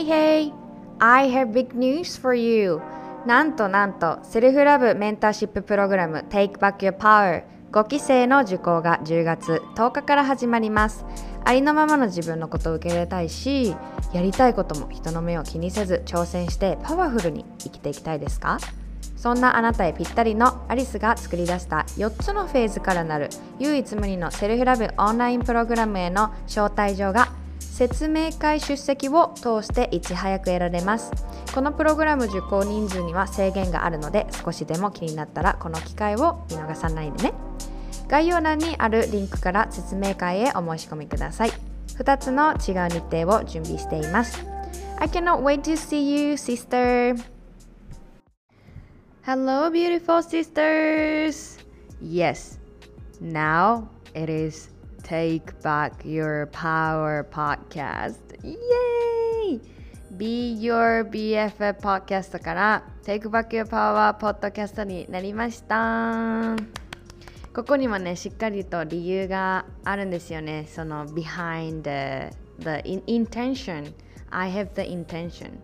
[0.00, 0.52] Hey hey!
[0.98, 2.80] I have big news for you!
[3.26, 11.04] なんとなんとセルフラブメンターシッププログラム Take Back Your Power 5期生の受講が10月10日から始まります
[11.44, 13.76] ありのままの自分のことを受け入れたいし
[14.14, 18.56] やりたいことも人の目を気にせず挑戦してパワフルに生きていきたいですか？
[19.18, 23.28] そんなあなたへぴったりのアリスが作り出した4つのフェーズからなる
[23.58, 27.28] 唯一無二のセルフラブオンラインプログラムへの招待状が
[27.80, 31.10] 説明会出席を通していち早く得られます。
[31.54, 37.32] このプログラム受講人数には制限があるので少しでも気になったらこの機会を見逃さないでね。
[38.06, 41.52] 概要欄にあるリンクから説明会へお申し込みください。
[41.96, 44.44] 2つの違う日程を準備しています。
[44.98, 47.16] I cannot wait to see you sister.
[49.22, 51.58] Hello beautiful sisters.
[52.02, 52.58] Yes
[53.22, 54.69] Now it is
[55.10, 58.14] Take Back Your Power podcast.
[58.44, 59.60] イエーイ
[60.16, 66.54] !Be Your BFF podcast から Take Back Your Power podcast になりました。
[67.52, 70.68] ここにもね、しっかりと理由があるんですよね。
[70.68, 73.92] その behind the, the in intention.
[74.30, 75.58] I have the intention.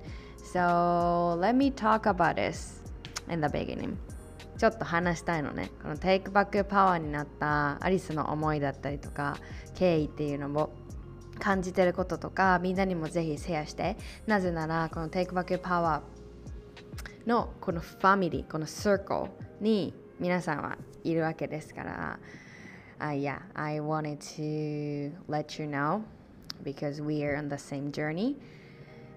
[0.52, 2.82] So let me talk about this
[3.30, 3.96] in the beginning.
[4.58, 5.70] ちょっと話したいのね。
[5.82, 9.36] このテイクバックパワーになったアリスの思いだったりとか
[9.74, 10.70] 経緯っていうのも
[11.38, 13.96] 感じてることとかみんなにもぜひシェアして。
[14.26, 22.18] なぜならこのテイクバックパワーのこのファミリーこのサークルに皆さんはいるわけですから、
[22.98, 26.00] uh, yeah I wanted to let you know
[26.64, 28.36] because we are on the same journey.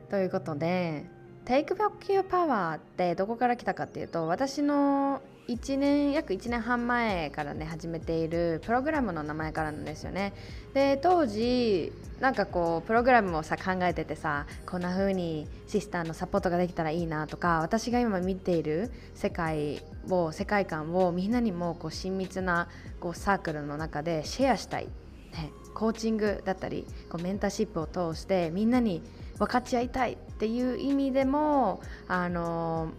[0.09, 1.06] ということで
[1.46, 10.34] Take Back Your Power ってどこから来たかっていうと私の1年約1年半前からね始めているプログラムの名前からなんですよね。
[10.76, 29.02] で当時なんかこうプログラムをさ考えててさこんな風にシスターのサポートができたらいいなとか私が今見ている世界を世界観をみんなにもこう親密なこうサークルの中でシェアしたい、ね、コーチングだったりこうメンターシップを通してみんなに
[29.40, 32.92] 分かち合いたいっていう意味でもあの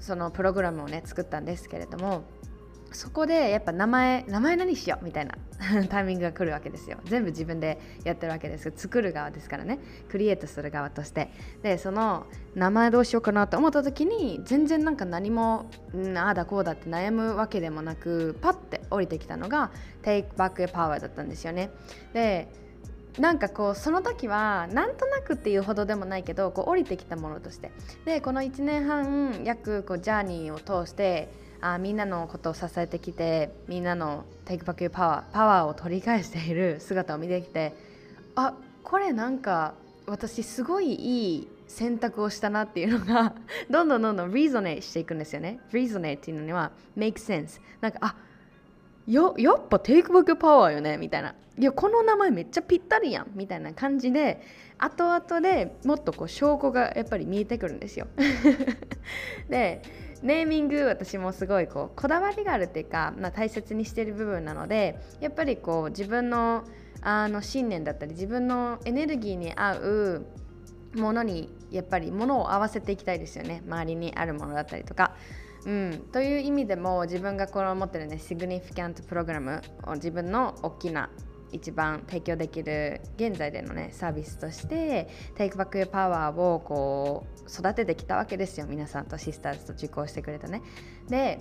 [0.00, 2.24] そのプログラムをね作ったんですけれども
[2.92, 5.34] そこでやっぱ名前名前何しようみたいな
[5.88, 6.98] タイミングが来るわけですよ。
[7.04, 9.78] 全部自分でやってるわけですけど作る側ですからね。
[10.08, 11.30] クリエイトする側として。
[11.62, 19.70] でその名前どうしようかなと思った時に全然なんか何もんああだこうだって悩むわけでもなくパッて降りてきたのが
[20.02, 21.70] Take Back Your Power だったんですよね。
[22.12, 22.48] で
[23.18, 27.72] なんかこうその時はなんとなくっていうほどでもないけどこう降りてきたものとして。
[28.04, 31.28] でこの1年半約こうジャーニーを通して
[31.60, 37.74] あみんなのことを支えてきてみんなのテイクバックパワーパワーを取り返している姿を見てきて
[38.34, 39.74] あこれなんか
[40.06, 43.34] 私すごいいい選択をしたなっていうのが
[43.70, 45.58] どんどんどんどん resonate していくんですよね。
[45.72, 48.16] resonate っていうのには make sense なんかあ
[49.06, 51.34] よやっぱテイクバックパワーよねみたいな。
[51.58, 54.42] いやこの名前めっちゃぴったりやんみたいな感じで
[54.76, 58.08] 後々でもっとこう証拠がやっぱり見えてくるんですよ。
[59.48, 59.80] で
[60.22, 66.64] ネーミング私もすごいこうこだわりがあるっていうか、まあ、大切にしてる部分なのでやっぱりこう自分の
[67.00, 70.26] あの信念だったり自分のエネルギーに合う
[70.94, 73.62] ものにやっぱりものを合わせていきたいですよね。
[73.66, 75.14] 周りにあるものだったりとか。
[75.66, 81.10] うん、という意味でも自分がこの持ってるねシグニフィキャントプログラムを自分の大きな
[81.50, 90.62] 一番提供できる現在でのねサービスとして Take Back Your Power をこう育ててきたわけですよ皆さんとシスターズと受講してくれたね。
[91.08, 91.40] で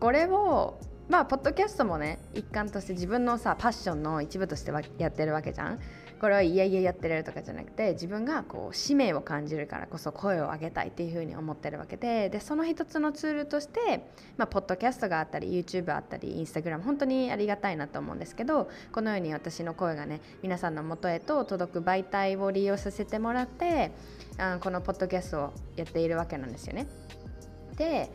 [0.00, 5.80] これをまあポッドキャストもね一環として自分のさパッションの一部としてやってるわけじゃん。
[6.24, 23.92] これはいやいややってるとかじゃなくて自分がこう使命を感じるからこそ声を上げたいっていうふうに思ってるわけででその一つのツールとして、まあ、ポッドキャストがあったり YouTube あったり Instagram 本当にありがたいなと思うんですけどこのように私の声がね皆さんの元へと届く媒体を利用させてもらって
[24.38, 26.86] あこのポッドキャストをやっているわけなんですよね。
[27.76, 28.08] で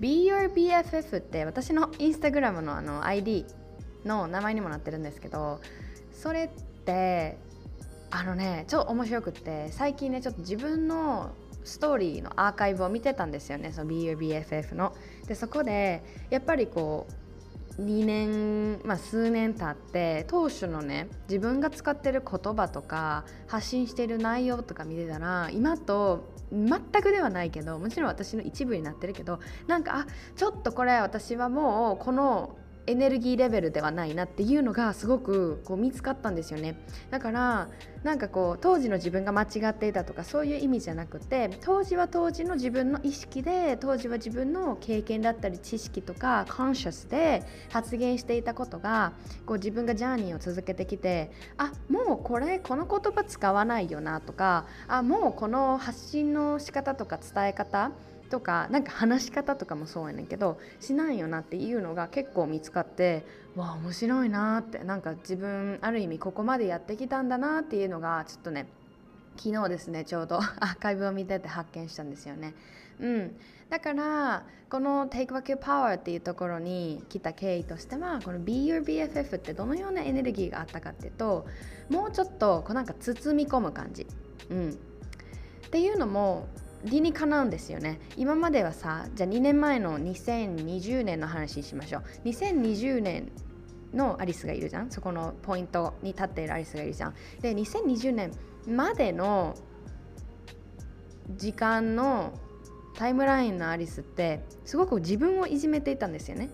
[0.00, 3.44] Be Your BFF って私のインスタグラムのあの ID
[4.06, 5.60] の名前にもなってるんですけど
[6.14, 6.48] それ
[6.86, 7.38] って
[8.10, 11.32] あのねちょっと面白くって最近ねちょっと自分の
[11.64, 14.94] ストーリーのアーカイブを見てたんですよねその BUBFF の。
[15.26, 17.08] でそこでやっぱりこ
[17.78, 30.06] う2年、まあ、数年経って当初のね自分が使ってる言葉とか発信してる内容とか見てたら今と全くではないけどもちろん私の一部になってるけどなんかあ
[30.36, 32.56] ちょっとこれ私はもうこの
[32.86, 36.76] エネルギーレベルではないなっていうのがすごくこう見つかったんですよね。
[37.10, 37.68] だから
[38.04, 47.42] なんかこう当時の自分が間違っていたとかそういう意味じゃなくて当時は当時の自分の意識で当時は自分の経験だったり知識とかコンシャスで
[47.72, 49.12] 発言していたことが
[49.44, 57.90] こう自分がジャーニーを続けてきてあもうこれこの言葉使わないよなとかあもうこの発信の仕方とか伝え方
[58.26, 63.24] とかなんか話し方とかもそうやねんけどしないよなっていうのが結構見つかって
[63.54, 68.66] わあ面白いなってなんか自分ある意味ここまでやってきたんだなっていうのがちょっとね
[69.36, 72.54] 昨日ですねちょうど アーカイブを見てて発見したんですよね。
[72.98, 73.36] うん、
[73.68, 81.46] だからこの Take Back Your Power っていうところに来た経緯としてはこの Be Your BFF ってどのようなエネルギーがあったかっていうと
[81.90, 84.06] もうちょっとこうなんか包み込む感じ。
[84.48, 86.48] うん、っていうのも
[86.86, 88.00] 理にかなうんですよね。
[88.16, 92.02] 今まではさじゃあ2年前の2020年の話にしましょう。
[92.28, 93.30] 2020年
[93.92, 94.90] のアリスがいるじゃん。
[94.90, 97.14] そこのポイントに立っているアリスがいるじゃん。
[97.40, 98.30] で2020年
[98.66, 99.54] までの
[101.36, 102.32] 時間の
[102.94, 106.50] タイムラインのアリスってすごく自分をいじめていたんですよね。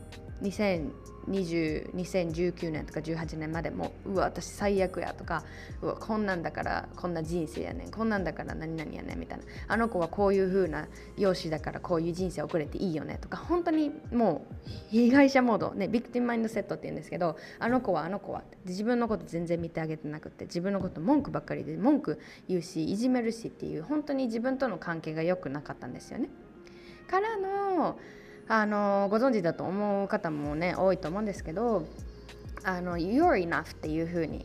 [1.28, 5.44] 2019年とか18年までもうわ私最悪やとか
[5.80, 22.18] うわこんなんだからこんな人生やねんこんなんだから何々やねんみたいなあの子はこういう風な容姿だからこういう人生送れていいよねとか本当にもう被害者モードねビクティマインドセットって言うんですけどあの子はあの子は自分のこと全然見てあげてなくて自分のこと文句ばっかりで文句
[22.48, 26.28] 言うしいじめるしっていう本当に自分との関係が良くなかったんですよね。
[27.12, 27.98] からの
[28.52, 31.86] あのご存知だと思う方もね多いと思うんですけど
[32.64, 34.44] あの You're enough っていう風に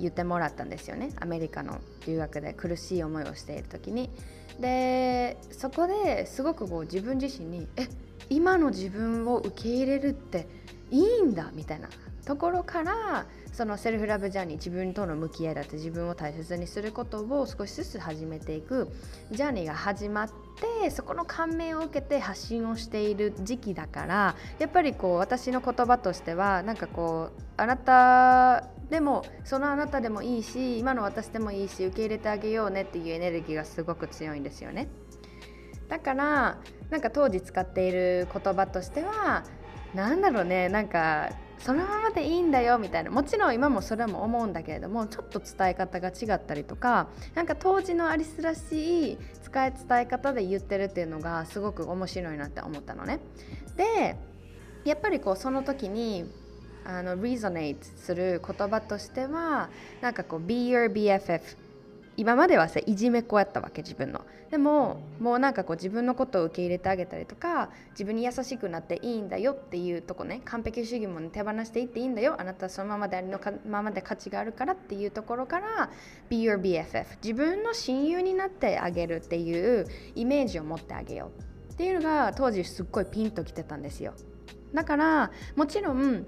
[0.00, 1.12] 言ってもらったんですよね。
[1.20, 1.78] アメリカの
[2.08, 4.10] 留学で苦しい思いをしている時に。
[4.58, 7.86] でそこですごくこう自分自身にえ
[8.30, 10.48] 今の自分を受け入れるって
[10.90, 11.88] いいんだみたいな
[12.24, 18.88] ところからそのセルフラブジャーニー自分との向き合いだって自分を大切にすることを少しずつ始めていく
[19.30, 20.30] ジャーニーが始まっ
[20.82, 34.88] てそこの感銘を受けて発信をしている時期だからやっぱりこう私の言葉としてはなんかこうあなたでもそのあなたでもいいし今の私でもいいし受け入れてあげようねっていうエネルギーがすごく強いんですよね。
[35.88, 36.58] だから
[36.88, 39.44] なんか当時使っている言葉としては
[39.94, 53.20] 何だろうねなんかそのままでいいんだよみたいなもちろん今もそれも思うんだけれどもちょっと伝え方が違ったりとかなんか当時のアリスらしい使い伝え方で言ってるっていうのがすごく面白いなって思ったのね。
[53.76, 54.16] で
[54.84, 56.24] やっぱりこうその時に
[56.84, 59.68] あの resonate する言葉としては
[60.00, 61.40] なんかこう be your BFF
[62.20, 64.26] 今まではさいじめっ子やったわけ自分の。
[64.50, 72.36] でももうなんかこう自分のことを受け入れてあげたりとか自分に優しくなっていいんだよっていうとこね完璧主義も、ね、手放していっていいんだよ。
[72.38, 75.90] あなたはそのままでありのままで価値があるからっていうところから
[76.28, 81.30] Be your BFF 自分の親友になってあげるっていうイメージを持ってあげよ
[81.70, 81.72] う。
[81.72, 84.12] っていうのが当時すっごいピンときてたんですよ。
[84.74, 86.26] だからもちろん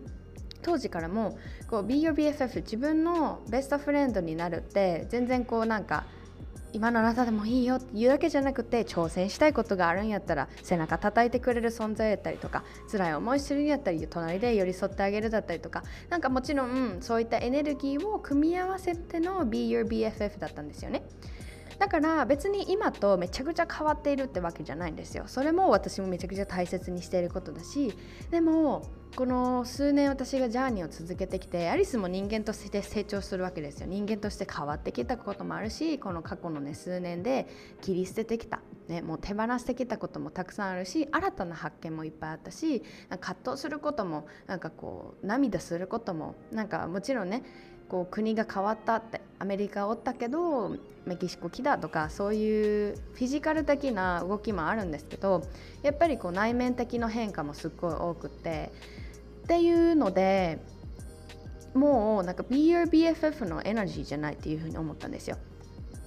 [0.62, 1.38] 当時からも
[1.68, 6.04] こう Be Your BFF 自分のベストフレンドになるって全然こうなんか
[6.72, 21.02] 今のあなたでもいいよって言うだけじゃなくて挑戦したいことがあるんやったら背中叩いてくれる存在やったりとか辛い思いするんやったり隣で寄り添ってあげるだったりとかなんかもちろんそういったエネルギーを組み合わせての Be Your BFF だったんですよね。
[21.78, 27.92] だから別に今とめちゃくちゃ変わっているってわけじゃないんですよそれも私もめちゃくちゃ大切にしていることだし
[28.30, 28.82] でも
[29.14, 33.86] この数年私がジャーニーを続けてきてアリスも人間として成長するわけですよ。
[33.86, 37.46] 人間として変わってきたこともあるしこの過去のね数年で
[37.82, 42.82] 切り捨ててきた、ね、もう手放してきたこともたくさんあるし新たな発見もいっぱいあったし
[43.20, 47.42] 葛藤することもなんかこう涙することもなんかもちろんね
[47.90, 55.42] こう国が変わったってアメリカおったけどメキシコ来たとかそういうフィジカル的な動きもあるんですけど
[55.82, 58.72] やっぱりこう内面的な変化もすっごい多くって
[59.42, 60.58] っていうので
[61.74, 65.38] もうなんか BUBFF のエナジーじゃないっていうふうに思ったんですよ。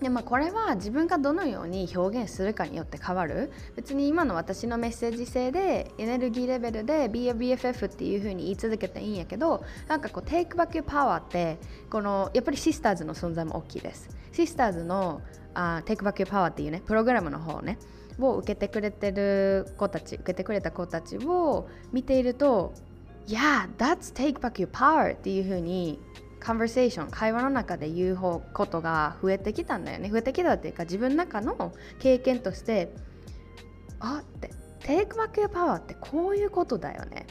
[0.02, 11.58] でまあ、これは自分がどのように表現するかによって変わる別に今の私のメッセージ性でエネルギーレベルで BFF っていう風に言い続けていいんやけどなんかこう Take Back Your Power って
[11.90, 15.22] このやっぱりシスターズの存在も大きいですシスターズの
[15.54, 17.80] あ Take Back Your Power っていうねプログラムの方ね
[18.20, 22.74] を受けてくれてる子たち受けてくれた子たちを見ていると
[23.28, 26.00] Yeah, that's take back your power っていう風に
[26.40, 30.10] カンバーセーション会話の中で言うことが増えてきたんだよね。
[30.10, 32.94] 増えてきたっていうか自分の中の経験として
[34.00, 34.52] あって
[34.82, 37.26] Take back your power ってこういうことだよね。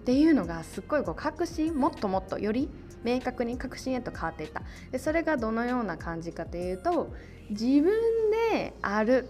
[0.00, 2.68] っていうのがすっごいこう確信もっともっとより
[3.04, 4.62] 明確に確信へと変わっていった。
[4.90, 7.12] でそれがどのような感じかというと
[7.50, 7.92] 自分
[8.50, 9.28] である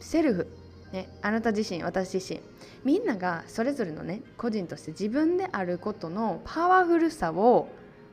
[0.00, 0.48] セルフ、
[0.92, 2.40] ね、あなた自身私自身。
[2.84, 7.68] みんながそれぞれのね個人として自分であることのパワフルさを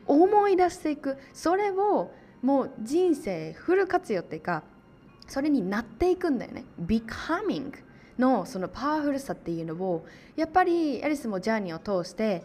[0.07, 1.17] 思い出していく。
[1.33, 2.11] それを
[2.41, 4.63] もう人生フル活用っていうか
[5.27, 6.65] それになっていくんだよね。
[6.81, 7.71] becoming
[8.17, 12.43] のそのパワフルさっていうのをやっぱりアリスもジャーニーを通して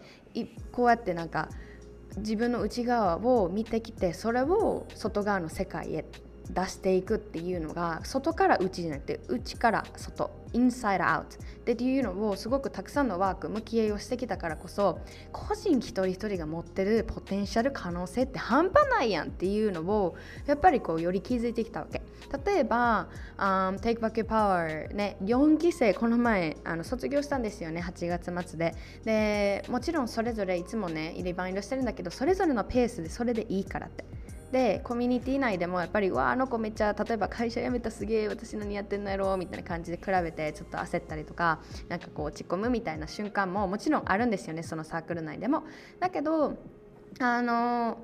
[0.71, 1.49] こうやってなんか
[2.17, 6.05] 自分の内側を見てきてそれを外側の世界へ
[6.49, 14.99] 出していくっていうのが外から内じゃなくて内から外インサイドアウトでっていうのをすごくたくさんのワーク向き合いをしてきたからこそ
[15.31, 22.01] 個人一人一人が持ってるポテンシャル可能性って半端ないやんっていうのをやっぱりこうより気づいてきたわけ。
[22.45, 28.73] 例えば、um, Take Back Your Power ね4期生この前あの卒業したんですよね8月末で。
[29.03, 34.05] でもちろんそれぞれいつもねリバインドしてるんだけどそれぞれのペースでそれでいいからって。
[34.51, 45.63] でコミュニティ内でもやっぱりわあの子めっちゃ例えば会社辞めたすげえ私何やってんのやろみたいな感じで比べてちょっと焦ったりとかなんかこう落ち込むみたいな瞬間ももちろんあるんですよねそのサークル内でも。
[45.99, 46.57] だけど
[47.19, 47.97] あの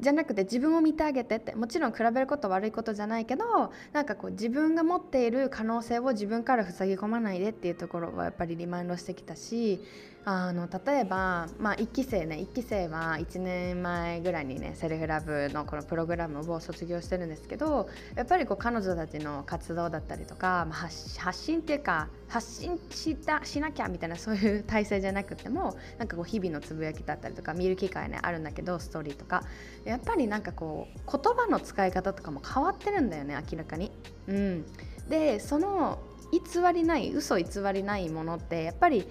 [0.00, 9.80] じゃなくて自分を見てあげてってもちろん比べること悪いことじゃないけどなんかこう自分が持っている可能性を自分から塞ぎ込まないでっていうところはやっぱりリマインドしてきたし
[10.30, 29.44] あの例えば、まあ、1期生ね1期生は1年前ぐらいにねセルフラブのこのプログラムを卒業してるんですけどやっぱりこう彼女たちの活動だったりとか、まあ、発信っていうか発信したしなきゃみたいなそういう体制じゃなくてもなんかこう日々のつぶやきだったりとか見る機会ねあるんだけどストーリーとか
[29.86, 33.90] やっぱりなんかこう言葉の使い方とかも変わってるんだよね明らかに。
[34.26, 34.66] うん、
[35.08, 39.08] でその偽りない嘘偽りないものってやっぱり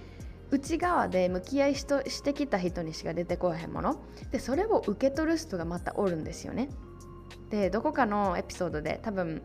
[0.49, 4.01] 内側で向き合いしとしてきた人にしか出てこへんもの
[4.31, 6.69] でそれを受け取る人がまたおるんですよね。
[7.49, 9.41] でどこかのエピソードで多分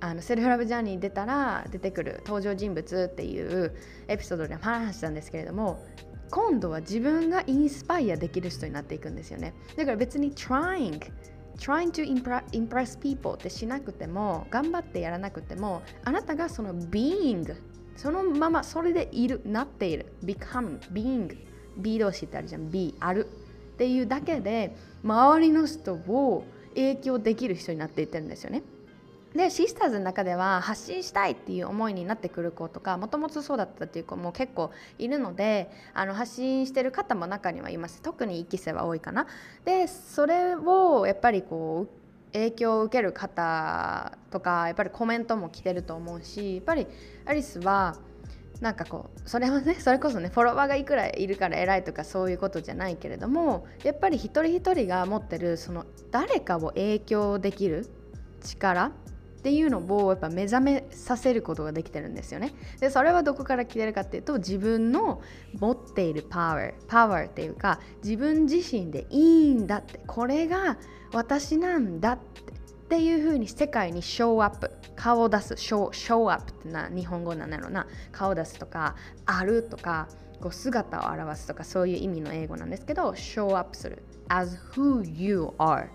[0.00, 3.74] あのセルフラブジャーニー出たら出てくる登場人物っていう
[4.06, 5.84] エピソードで話したんですけれども
[6.30, 11.00] 今度は自分がインスパイアできる人になっていくんですよねだから別に trying
[11.56, 12.04] trying to
[12.52, 17.56] impress people ってしなくても頑張ってやらなくてもあなたがその being
[17.98, 20.06] そのままそれでいるなっている。
[20.24, 21.36] become being
[21.76, 22.70] B 動詞ってあるじゃん。
[22.70, 23.26] B ある。
[23.26, 28.62] っていうだけで周りの人を影響できる人になっていってるんですよね。
[29.34, 38.00] でシスターズの中では発信したいっていう思いになってくる子とかもともとそうだったっていう子も結構いるのであの発信してる方も中にはいます。
[38.00, 39.26] 特に1期生は多いかな。
[39.64, 41.97] でそれをやっぱりこう
[42.32, 46.86] 影響を受ける方とかやっぱりコメントも来てると思うしやっぱり
[47.24, 47.96] アリスは
[48.60, 57.86] なんかこうそれはね それこそねフォロワーがいくらいるから偉いとかそういうことじゃないけれどもやっぱり一人一人が持ってるその誰かを影響できる
[58.42, 58.92] 力
[59.38, 62.52] っていうのをやっぱ目覚めさせることができてるんですよね。
[62.80, 65.22] でそれはどこから来てるかっていうと自分の
[65.60, 70.00] 持っているパワーパワーっていうか自分自身でいいんだって。
[70.06, 70.76] これが
[71.12, 72.58] 私なんだって。
[72.96, 74.70] いう風に世界にショーアップ。
[74.96, 75.58] 顔を出す。
[75.58, 77.86] ショーショーアップってな日本語なんだろうな。
[78.12, 80.08] 顔を出すとかあるとか
[80.40, 84.02] こう姿を表すとかそういう意味の英語なんですけどショーアップする。
[84.28, 85.90] as who you are っ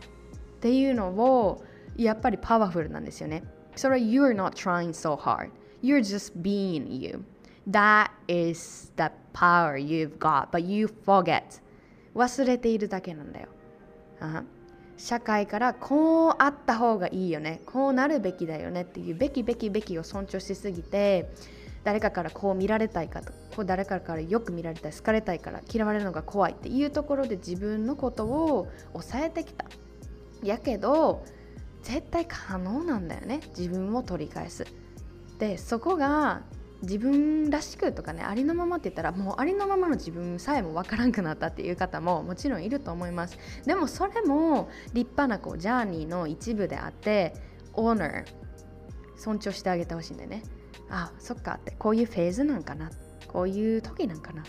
[0.60, 1.64] ていうのを
[1.98, 3.44] やっぱりパワフルなんですよね。
[3.76, 5.50] それは you're not trying so hard.
[5.82, 7.24] You're just being you.
[7.70, 11.62] That is the power you've got but you forget.
[12.16, 13.48] 忘れているだけなんだよ、
[14.20, 14.44] uh
[14.98, 17.62] 社会からこうあった方がいいよね。
[17.66, 21.30] こうなるべきだよねっていうべきべきべきを尊重しすぎて
[21.84, 29.66] 誰かからこう見られたいかとこう誰かからよく見られたい好かれたいから嫌われるのが怖いっていうところで自分のことを抑えてきた。
[30.44, 31.26] やけど
[31.84, 33.42] 絶対可能なんだよね。
[33.58, 34.66] 自分を取り返す。
[35.40, 36.42] でそこが
[36.84, 43.38] 自分らしくとかねありのままって言ったらもうありのままの自分さえもわからんくなったっていう方ももちろんいると思います。
[43.66, 47.34] でもそれも立派なこうジャーニーの一部であって
[47.74, 48.26] オーナー
[49.16, 50.44] 尊重してあげてほしいんでね。
[50.90, 52.92] あそっかってこういうフェーズなんかな。
[53.28, 54.44] こういう時なんかな。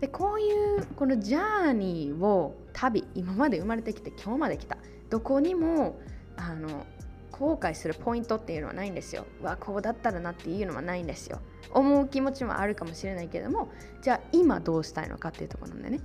[0.00, 4.76] でこういうこのジャーニーを旅今まで生まれてきて今日まで来た。
[5.08, 5.98] どこにも
[6.36, 6.86] あの
[7.30, 9.26] 後悔するポイントっていうのはないんですよ。
[9.42, 11.40] わこうだったらなっていうのはないんですよ。
[11.72, 13.68] 思う気持ちもあるかもしれないけれども
[14.02, 16.00] じゃあ今どうしたいのかっていうところなんでね。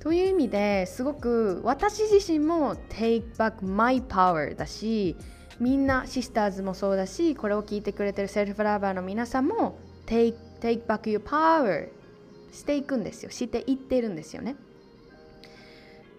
[0.00, 5.16] という意味ですごく私自身も Take back my power だし
[5.58, 11.88] みんなシスターズもそうだしこれを聞いてくれてるセルフラバーの皆さんも Take, take back your power
[12.52, 14.56] していくんですよしていってるんですよね。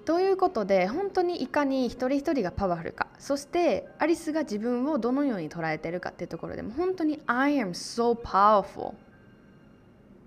[0.10, 8.96] ということで本当にいかに一人一人がパワフルかそしてアリスが自分をどのように捉えてるかっていうところでも本当に I am so powerful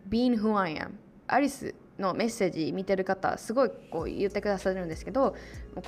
[0.08, 0.90] being who I am.
[1.26, 5.34] アリスのメッセージ見てる方すごいこう言ってくださるんですけど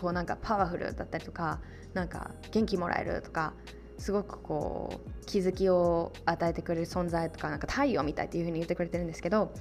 [0.01, 1.61] こうなんかパワフルだったりとか
[1.93, 3.55] なんか元気もらえるとか
[3.99, 9.53] すごくこう気づきを与えてくれる存在とかなんか太陽みたいっていう風に言ってくれてるんですけど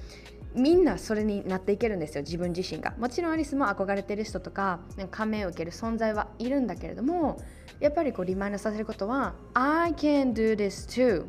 [0.54, 2.94] みんなそれになっていけるんですよ自分自身が。
[2.98, 4.80] もちろんアリスも憧れてる人とか
[5.10, 7.42] 感銘を受ける存在はいるんだけれども
[7.80, 11.26] やっぱりこうリマインドさせることは I can do this too.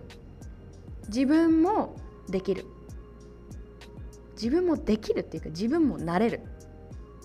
[1.07, 1.95] 自分も
[2.29, 2.65] できる。
[4.33, 6.41] 自分もできるっていうか自分もなれる。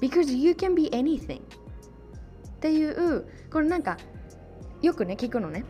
[0.00, 1.40] Because you can be anything.
[1.40, 1.42] っ
[2.60, 3.98] ていうこれなんか
[4.80, 5.64] よくね聞くのね。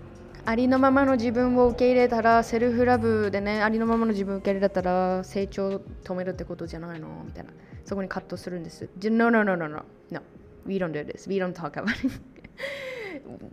[0.45, 7.09] ありのままの自分を受け入れたらセルフラブでねありのままの自分を受け入れたら成長を止めるってことじゃないの？
[7.25, 7.51] みたいな。
[7.85, 8.89] そこに葛藤するんです。
[9.03, 10.23] No no no no no no.
[10.67, 11.29] We don't do this.
[11.29, 12.21] We don't talk about it.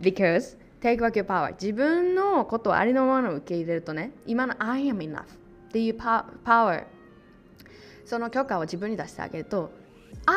[0.00, 1.52] Because take back your power.
[1.52, 5.22] 自分のことをありのままの受け入れるとね今の I am enough.
[5.22, 5.24] っ
[5.72, 6.84] ていうパワー
[8.04, 9.70] その許可を自分に出してあげると
[10.24, 10.34] I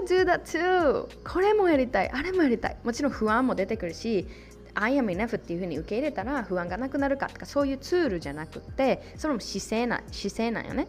[0.00, 1.06] wanna do that too.
[1.30, 2.10] これもやりたい。
[2.10, 2.76] あれもやりたい。
[2.84, 4.26] もちろん不安も出てくるし
[4.74, 10.86] I am enough っていうふうに受け入れたら不安がなくなるかとかそういうツールじゃなくてそれも姿勢な姿勢なんよね。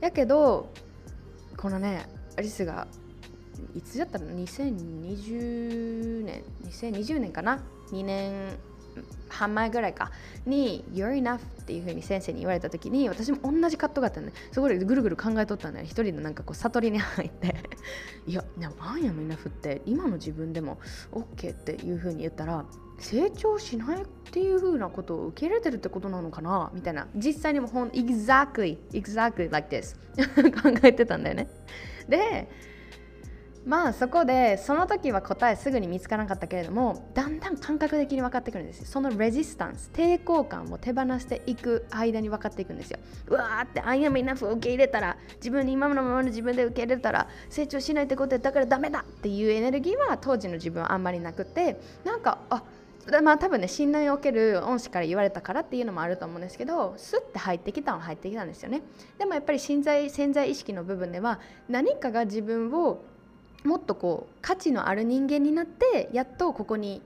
[0.00, 0.72] やけど
[1.56, 2.86] このねアリスが
[3.74, 8.58] いつだったら2020年2020年かな？2年
[9.28, 10.10] 半前ぐらいか。
[10.44, 17.54] に「You're enough」っていうふうに先生に言われた時に私も同じ葛藤があったんでそこでぐるぐる考えとったんだよ一人のなんかこう悟りに入って。
[18.26, 20.78] いやでも「I am enough」って今の自分でも
[21.12, 22.64] OK っていうふうに言ったら
[23.02, 26.70] 成長しないっていうふうなことを受け入れてるってことなのかな？
[26.72, 27.08] みたいな。
[27.14, 29.96] 実際にもほん exactly exactly like this
[30.62, 31.48] 考えてたんだよね。
[32.08, 32.48] で
[33.64, 38.86] まあそこでその時は答えすぐに見つからなかったけれどもだんだん感覚的に分かってくるんですよ。
[38.86, 42.98] そのレジスタンス抵抗感を手放していく間に分かっていくんですよ。
[43.28, 52.64] うわーって I am enough を受け入れたら自分に今のままの自分で受け入れたら成長しないってことでだからダメだっていうエネルギーは当時の自分はあんまりなくてなんかあ
[53.22, 58.82] まあ多分ね信頼を受ける恩師から言われたからっていうのもあると思うんですけどスッて入ってきたの入ってきたんですよね。
[59.18, 63.04] でもやっぱり潜在潜在意識の部分では何かが自分を
[63.64, 67.02] もっとこう価値のある人間になってやっとここに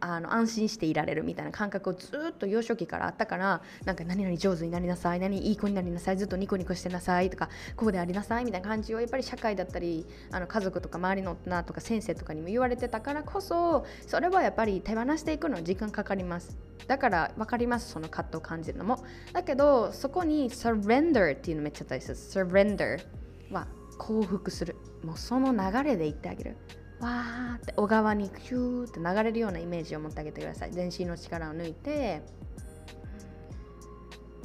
[0.00, 16.56] あの安心していられるみたいな感覚をずっと幼少期からあったからなんか何々上手になりなさい何いい子になりなさいずっとニコニコしてなさいとかこうでありなさいみたいな感じをやっぱり社会だったりあの家族とか周りの大人とか先生とかにも言われてたからこそそれはやっぱり手放していくのは時間かかります。
[16.86, 19.04] だから分かりますその葛藤を感じるのも。
[19.32, 22.12] だけどそこに surrender っていうのめっちゃ大切。
[22.12, 23.00] surrender
[23.50, 23.66] は
[23.98, 24.76] 降伏する。
[25.02, 26.56] もうその流れで言ってあげる。
[27.00, 30.72] わーって小川にヒューって流れるようなイメージを持ってあげてください。
[30.72, 32.22] 全身の力を抜いて。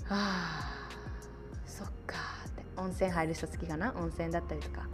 [0.04, 0.90] はあ
[1.66, 2.64] そっかって。
[2.76, 3.94] 温泉入る人好きかな？
[3.96, 4.88] 温泉だったりとか。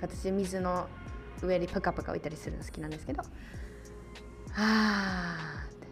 [0.00, 0.88] 私水の
[1.42, 3.22] 上にプカプカ浮いたりするの好きなんですけど。
[3.22, 3.26] は
[4.56, 5.88] あって。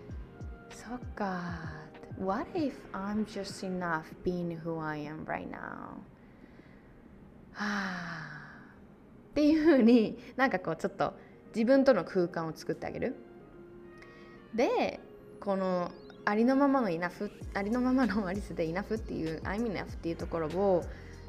[0.77, 1.43] そっか
[1.89, 2.23] って。
[2.23, 5.57] What if I'm just enough being who I am right now?
[7.53, 8.38] はあ
[9.39, 11.15] っていうふうになんかこうちょっと
[11.55, 13.15] 自分との空間を作ってあげる。
[14.53, 14.99] で
[15.39, 15.93] この
[16.25, 20.85] ありのままのイナフありのままのアリスでイナフっていう I'm enough っていうところを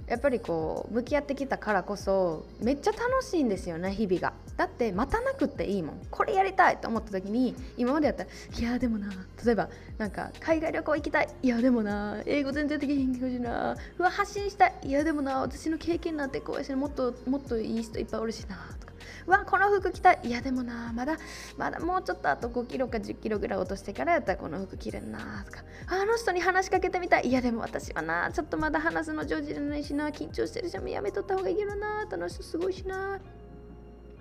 [0.10, 4.34] やっぱりこう向き合ってきたからこそめっちゃ楽しいんですよね日々が。
[4.58, 6.02] だって待たなくていいもん。
[6.10, 9.10] これやりたいと思った時に今までやったらいやでもな
[9.46, 11.30] 例えばなんか海外旅行行きたい。
[11.44, 14.74] いやでもな英語全然できへんけどなうわ発信したい。
[14.84, 18.89] いやでもな私の経験なんてこうやしもっともっといい人いっぱいおるしなとか。
[19.28, 21.18] わこの服着たいやでもなまだ
[21.58, 33.20] まだもうちょっとあと5キロか10キロぐらい落としてからやったらこの服着れるなとかあの人に話しかけてみたいいやでも私はなちょっとまだ話すの上手じゃないしな緊張してるしやめとった方がいいよな楽しそうすごいしな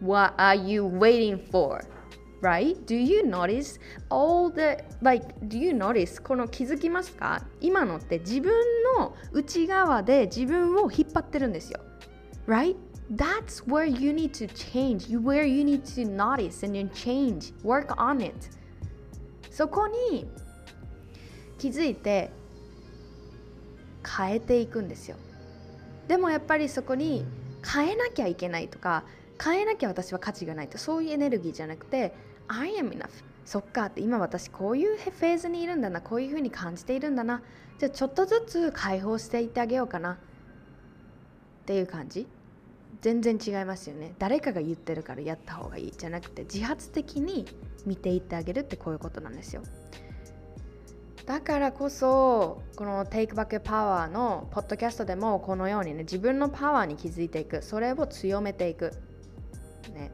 [0.00, 1.84] What are you waiting for?
[2.40, 2.76] right?
[2.86, 7.42] Do you notice all the like do you notice この気づきますか？
[7.60, 8.52] 今のって自分
[8.96, 11.80] の内側で自分を引っ張ってるんですよ
[12.46, 12.76] right?
[13.10, 15.08] That's where you need to change.
[15.08, 17.54] Where you need to notice and then change.
[17.62, 18.34] Work on it.
[19.50, 20.28] そこに
[21.58, 22.30] 気づいて
[24.16, 25.16] 変えていくんですよ。
[26.06, 27.24] でもやっぱりそこに
[27.66, 29.04] 変えなきゃいけないとか
[29.42, 32.14] 変えなきゃ私は価値がないとそういうエネルギーじゃなくて
[32.46, 33.08] I am enough.
[33.44, 37.42] そっかって今私こういうフェーズにいるんだなこういうふうに感じているんだな。
[37.78, 40.12] じゃあちょっとずつ解放していってあげようかな。
[40.12, 40.16] っ
[41.66, 42.26] ていう感じ。
[43.00, 44.14] 全然違いますよね。
[44.18, 47.46] 誰かが言ってるからやった方がいいじゃなくて自発的に
[47.87, 49.62] 見ていってあげるってこういうことなんですよ。
[51.26, 57.62] だからこそこの Take Back Power のポッドキャストでもこのようにね自分のパワーに気づいていく。
[57.62, 58.92] それを強めていく。
[59.94, 60.11] ね。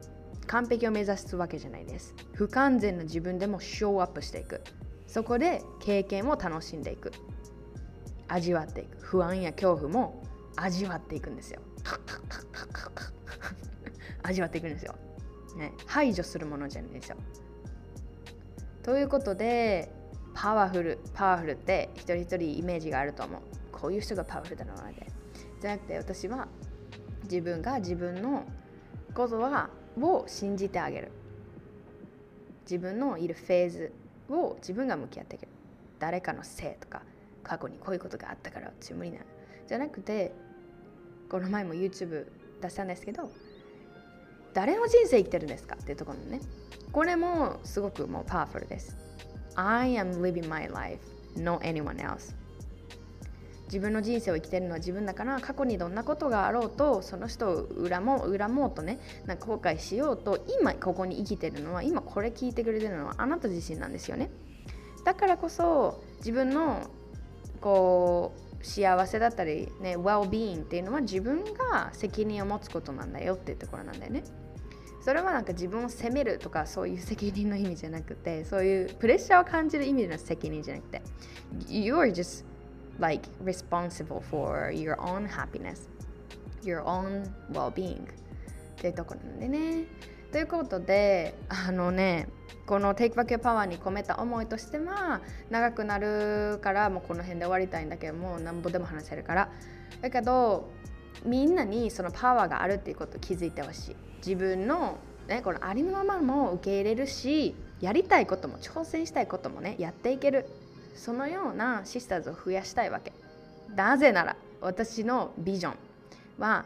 [0.47, 2.13] 完璧を目指すわけじゃないです。
[2.33, 4.61] 不完全な自分でもショーアップしていく。
[5.07, 7.11] そこで経験を楽しんでいく。
[8.27, 8.97] 味わっていく。
[8.99, 10.21] 不安や恐怖も
[10.55, 11.61] 味わっていくんですよ。
[14.23, 14.95] 味わっていくんですよ、
[15.57, 17.17] ね、排除するものじゃないですよ。
[18.83, 19.91] ということで
[20.33, 23.41] パワフルパワフルって一人一人イメージがあると思う。
[23.71, 25.07] こういう人がパワフルだなって。
[25.61, 26.47] じゃなくて私は
[27.23, 28.43] 自分が自分の
[29.13, 29.69] ことは
[29.99, 31.11] を信じてあげる。
[32.63, 33.93] 自分のいるフェーズ
[34.29, 35.51] を自分が向き合ってあげる。
[35.99, 37.01] 誰かのせいとか
[37.43, 39.19] 過去にこういうことがあったから私無理な。
[39.19, 39.23] の
[39.67, 40.33] じゃなくて
[41.35, 42.27] この前も YouTube
[42.61, 43.29] 出したんですけど
[44.53, 45.75] 誰の人生生きてるんですか？
[45.75, 46.39] っていうところのね。
[46.93, 48.95] これもすごくもうパワフルです。
[49.55, 51.01] I am living my life
[51.35, 52.33] no anyone else.
[53.65, 64.31] 自分の人生を生きてるのは自分だから過去にどんなことがあろうとその人を恨もう恨もうとねなんか後悔しようと今ここに生きてるのは今これ聞いてくれてるのはあなた自身なんですよね。
[65.03, 66.89] だからこそ自分の
[67.59, 74.23] こう幸せだったりね well-being っていうのは自分が責任を持つことなんだよっていうところなんだよね。
[75.01, 81.01] それはなんか自分を責めるとかそういう責任の意味じゃなくてそういうプレッシャーを感じる意味での責任じゃなくて
[81.67, 82.43] You are just
[82.97, 85.87] like responsible for your own happiness
[86.63, 88.05] your own well-being っ
[88.77, 89.85] ていうところなんでね。
[90.35, 92.27] ということであのね
[92.65, 99.49] この Take Back Your Power に込めた思いとしては長くなるからもうこの辺で終わりたいんだけどもなんぼでも話せるから。
[100.01, 100.67] だけど
[101.23, 103.95] みんなにそのパワーがあるっていうことを気づいてほしい。
[104.17, 104.97] 自分の
[105.29, 110.47] ね、このありのままも受け入れるしやりたいことも挑戦したいこともねやっていける。
[110.95, 113.13] そのようなシスターズを増やしたいわけ。
[113.73, 115.75] なぜなら私のビジョン
[116.39, 116.65] は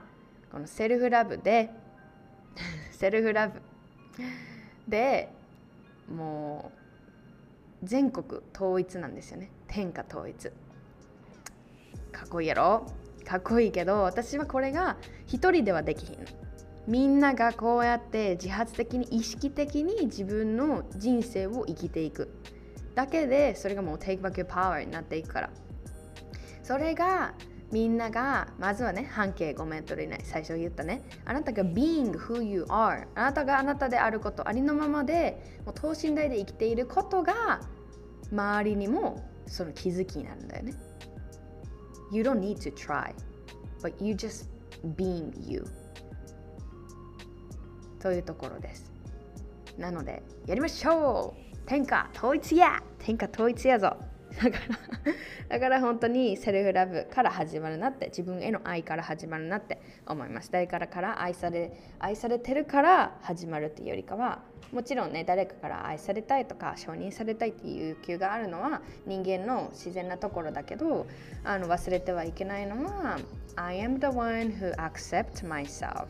[0.52, 1.70] このセルフラブで
[2.92, 3.62] セルフラブ。
[4.88, 5.30] で
[6.14, 6.72] も
[7.84, 9.50] う全国統一なんですよね。
[9.68, 10.50] 天下統一。
[12.12, 12.86] かっこいいやろ？
[13.26, 16.26] かっこいいけど私はこれが一人ではできひん。
[16.88, 22.30] みんながこうやって自発的に意識的に自分の人生を生きていく。
[22.96, 25.50] だけでそれがもう take back your power になっていくから。
[26.64, 27.34] それが
[27.72, 31.04] みんながまずはね半径5メートル以内最初言ったね。
[31.26, 37.62] あなたが being who you are あなたがあなたであることありのままでもう等身大で生きていることが
[38.32, 40.74] 周りにもその気づきになるんだよね。
[42.12, 43.14] You don't need to try
[43.84, 44.50] but you just
[44.96, 45.64] being you
[48.00, 48.92] というところです。
[49.78, 51.50] なのでやりましょう。
[51.68, 52.82] 天下統一や！
[52.98, 53.96] 天下統一やぞ！
[54.42, 55.14] だから
[55.50, 60.50] だから本当にセルフラブから始まるなって自分への愛から始まるなって思います。
[60.52, 71.08] 誰からから愛され愛されてるから始まるっていうよりかはもちろんね誰かから愛されたいとか承認されたいっていう欲求があるのは人間の自然なところだけど
[71.44, 73.18] あの忘れてはいけないのは
[73.56, 76.06] I am the one who accepts myself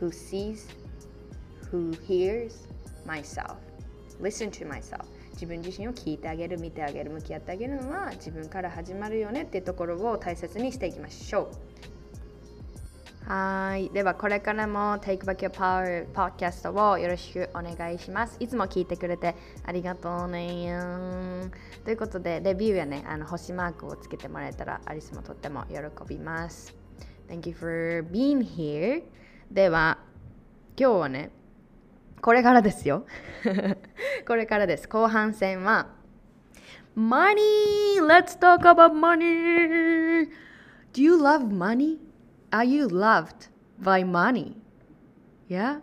[0.00, 0.68] who sees
[1.70, 2.68] who hears
[3.04, 3.56] myself
[4.20, 5.15] listen to myself.
[5.36, 13.30] 自分自身を聞いてあげる見てあげる向き合ってあげるのは自分から始まるよねっていうところを大切にしていきましょう。
[13.30, 13.90] はい。
[13.90, 18.36] ではこれからも Take Back Your Power Podcast をよろしくお願いします。
[18.38, 21.50] いつも聞いてくれてありがとうね。
[21.84, 25.76] ということでレビューやねあの星マークをつけてもらえたらアリスもとっても喜
[26.08, 26.74] びます。
[27.28, 29.02] Thank you for being here
[29.50, 29.98] では
[30.78, 31.30] 今日はね
[32.20, 33.06] これからですよ
[34.26, 35.88] これからです後半戦は
[36.96, 38.00] Money!
[38.00, 40.30] Let's talk about money!
[40.94, 41.98] Do you love money?
[42.50, 44.56] Are you loved by money?
[45.46, 45.80] Yeah?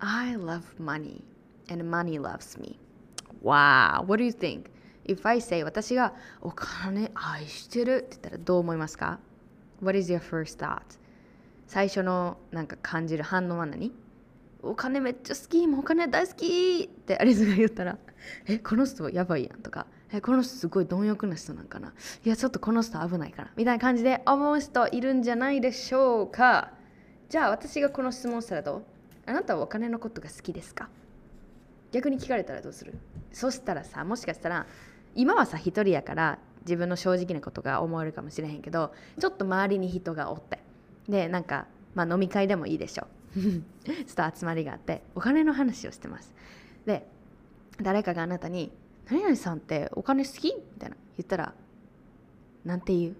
[0.00, 1.22] I love money
[1.68, 2.80] and money loves me.
[3.42, 4.02] Wow!
[4.04, 4.70] What do you think?
[5.04, 9.20] If I say 私がお金愛してるって言ったらどう思いますか
[9.80, 10.98] What is your first thought?
[11.68, 13.92] 最初のなんか感じる反応は何
[14.62, 17.98] お金めっちゃ好きもうお金大好きってアリスが言ったら
[18.46, 21.92] えこの人やばいやんとかえこの人すごい貪欲な人なんかな。
[22.24, 26.72] いやちょっとこの人危ないかなみたいな感じで思う人いるんじゃないでしょうか。
[27.28, 28.82] じゃあ私がこの質問したらどう？
[29.26, 30.88] あなたはお金のことが好きですか？
[31.92, 32.94] 逆に聞かれたらどうする？
[33.32, 34.66] そしたらさもしかしたら
[35.14, 40.58] 今はさ一人やから自分の正直なことが思えるかもしれへんけどちょっと周りに人がおって
[41.08, 43.06] でなんか、まあ、飲み会でもいいでしょう。
[43.34, 46.34] ちょっと集まりがあってお金の話をしてます。
[46.86, 47.06] で
[47.80, 48.72] 誰かがあなたに
[49.10, 50.54] 何々さんってお金好き？
[50.54, 51.54] みたいな言ったら
[52.64, 53.16] なんて言う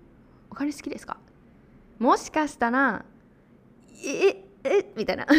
[0.51, 1.19] お金好きですか
[1.99, 3.05] もしかしたら
[4.05, 5.27] ええみたいな。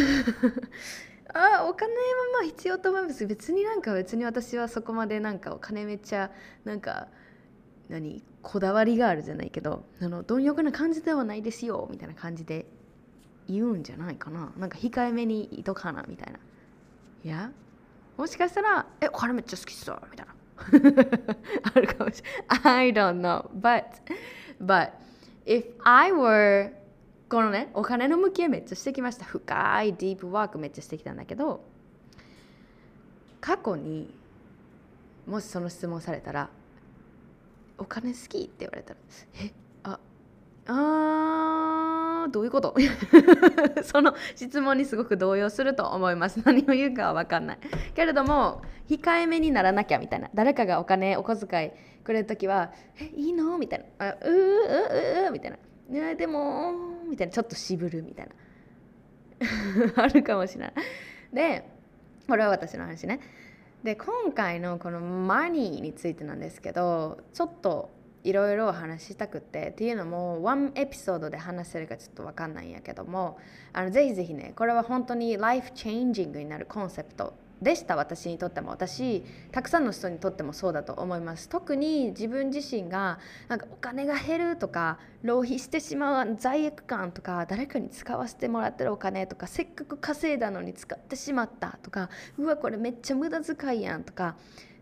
[1.34, 2.00] あお金は
[2.34, 3.26] まあ必要と思います。
[3.26, 6.32] 別になんか別に私はそこまでなんかお金めっちゃ
[6.66, 7.08] なんか
[7.90, 8.24] 何？
[8.42, 11.88] こだわりがあるじゃないけどあの貪欲な感じではないですよ。
[11.92, 12.66] みたいな感じで
[13.48, 14.52] 言うんじゃないかな。
[14.58, 16.40] なんか控えめにいとかなみたいな。
[17.24, 17.52] いや
[18.18, 20.34] もしかしたらえお金めっちゃ好きっすよみたいな。
[21.74, 23.50] あるかもしれない I don't know.
[23.60, 23.86] But
[24.62, 24.92] but
[25.46, 26.72] if I were
[27.30, 29.26] このねお金の向き合いめっちゃしてきました。
[29.26, 31.64] 深いディープワークめっちゃしてきたんだけど
[33.40, 34.14] 過去に
[35.26, 36.50] もしその質問されたら
[37.78, 39.00] 「お金好き?」って言われたら
[39.42, 39.52] 「え
[39.84, 40.00] あ
[40.68, 42.11] あー。
[42.30, 42.76] どういうこと？
[43.84, 46.42] その質問にすごく動揺すると思います。
[46.46, 47.58] 何を言うかは分かんない。
[47.96, 50.30] けれども控えめにならなきゃみたいな。
[50.34, 51.72] 誰かがお金お小遣い
[52.04, 55.58] くれる時は「えいいの?」みたいな「あうーうーうー」みたいな
[55.90, 56.74] 「ねでも」
[57.10, 57.34] みたいな。
[57.34, 58.32] ちょっと渋るみたいな。
[60.04, 60.74] あるかもしれない。
[61.34, 61.68] で
[62.28, 63.20] これは私の話ね。
[63.84, 67.90] で今回のこのマニーについてなんですけどちょっと
[68.24, 73.38] いろいろ話したくてっていうのもワンエピソードで話せるかちょっと分かんないんやけども
[73.74, 78.72] あのぜひぜひねこれは本当にライフチェンジングになるコンセプトでした私にとっても。
[78.72, 81.48] 私たくさんの人にとってもそうだと思います。
[81.48, 94.36] 特に自分自身がなんかお金が減るとか浪費してしまう罪悪感とか誰かに使わせてもらってるお金とかせっかく稼いだのに使ってしまったとかうわこれめっちゃ無駄遣いやんとか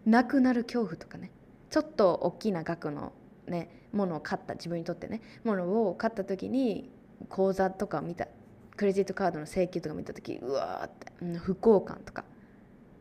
[0.05, 1.31] なくなる恐怖とかね。
[1.69, 3.13] ちょっと大きな額の
[3.49, 5.21] ねものを買った自分にとってね。
[5.43, 6.91] ものを買った時に
[7.29, 8.27] 口座とかを見た
[8.77, 12.23] クレジットカードの請求とか見た時うわーって、うん、不幸感とか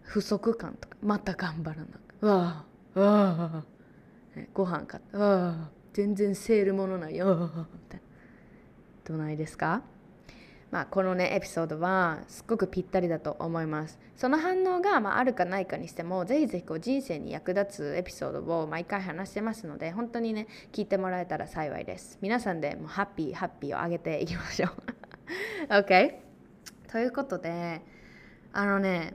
[0.02, 1.86] 不足感とかまた頑張らな
[2.22, 2.64] うわ
[2.96, 3.06] あわ
[3.54, 3.64] あ
[4.54, 5.18] ご飯買った。
[5.18, 7.26] わあ全然セールものないよ
[7.72, 8.06] みたいな
[9.04, 9.82] どないですか？
[10.70, 13.98] まあ、このねエピソードはすっごくぴったりだと思います。
[14.16, 22.18] その反応が、まあ、あるかないかにしてもぜひぜひこう人生に役立つエピソードを毎回話してますので本当にね聞いてもらえたら幸いです。
[22.20, 24.70] 皆さんでもうハッピーハッピーを上げていきましょう。
[25.72, 26.14] OK
[26.90, 27.80] ということで
[28.52, 29.14] あのね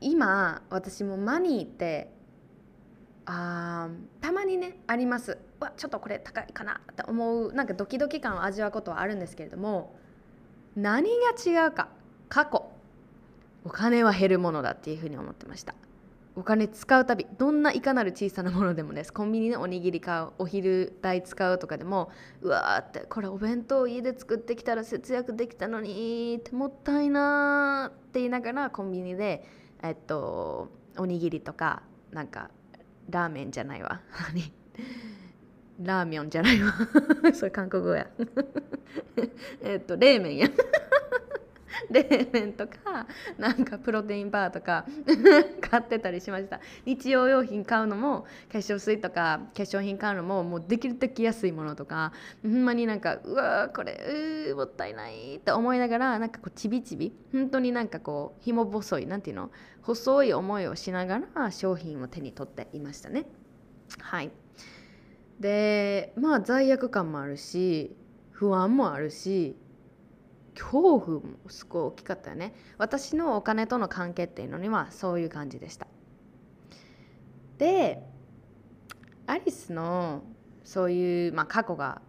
[0.00, 2.12] 今私もマニーって
[3.26, 3.88] あ
[4.20, 5.38] たまにねあります。
[5.60, 9.94] わちょっとこれ高いかなって思うなんかドキドキ感を味わうことはあるんですけれども
[10.76, 11.88] 何が違うか？
[12.28, 12.70] 過去。
[13.64, 15.74] お金は減るものだっていうふうに思ってました。
[16.36, 19.12] お金使うたびどんないかなる小さなものでもです。
[19.12, 22.10] コンビニでおにぎり買うお昼代使うとかでも
[22.42, 29.46] うわーってこれお弁当家で作ってきたら節約できたのにってもったいなって言いながらコンビニで
[29.82, 32.50] えっとおにぎりとかなんか
[33.10, 34.00] ラーメンじゃないわ。
[35.80, 36.72] ラーメンじゃないわ。
[37.34, 38.06] それ韓国語や。
[39.62, 40.48] えっと冷麺や。
[41.90, 43.06] 冷麺とか
[43.36, 44.86] なんかプロテインバーとか
[45.60, 46.60] 買ってたりしました。
[46.84, 54.00] 日用用品買うのも化粧水とか化粧品買うのももうできるだけ安いものとかほんまになんかうわこれ
[54.52, 59.50] うもったいないって思いながらなんかこうちびちび本当になんかこう紐細いなんていうの？
[59.82, 63.26] 細い思いをしながら商品を手に取っていましたね。
[63.98, 64.30] はい。
[65.40, 67.96] でまあ罪悪感もあるし
[68.30, 69.56] 不安もあるし
[70.54, 72.54] 恐怖もすごい大きかったよね。
[72.78, 75.86] 私のお金との関係っていうのにはそういう感じでした。
[77.58, 78.02] で
[79.26, 80.22] アリスの
[80.64, 82.02] そういう、まあ、過去が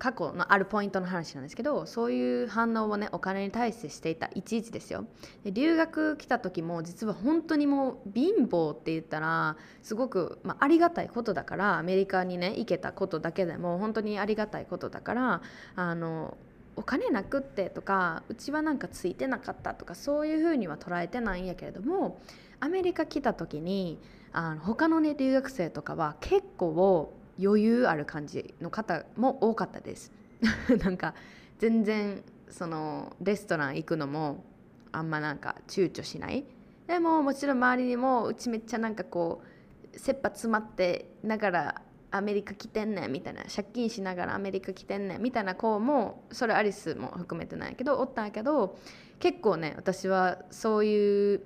[0.00, 5.04] 過去のあるポイントの話なんですけどそういう反応をねお金に対してしていたいちいちですよ。
[5.44, 15.42] で留学来た時も実は本当にもう貧乏って言ったらすごく、まあ、ありがたいことだからアメリカにね行けたことだけでも本当にありがたいことだから
[15.76, 16.38] あの
[16.76, 22.22] お金なくってとかうちはなんかついてなかったとかそういうふうには捉えてないんやけれども
[22.58, 23.98] アメリカ来た時に
[24.32, 30.12] あの他のね留学生とかは結構余裕ある感じの方も多かったです。
[30.82, 31.14] なんか
[31.58, 34.44] 全然そのレストラン行くのも
[34.92, 36.44] あんまなんか躊躇しない。
[36.86, 39.42] でももちろん周りにもうちめっちゃなんかこ
[39.94, 48.76] う切羽詰まってながらアメリカ来てんねんみたいな借金しながらアメリカ来てんねんみたいな子もそれアリスも含めてないけどおったんやけど
[49.20, 51.42] 結構ね私はそういう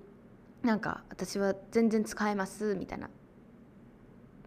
[0.62, 3.10] なんか私は全然使えますみたいな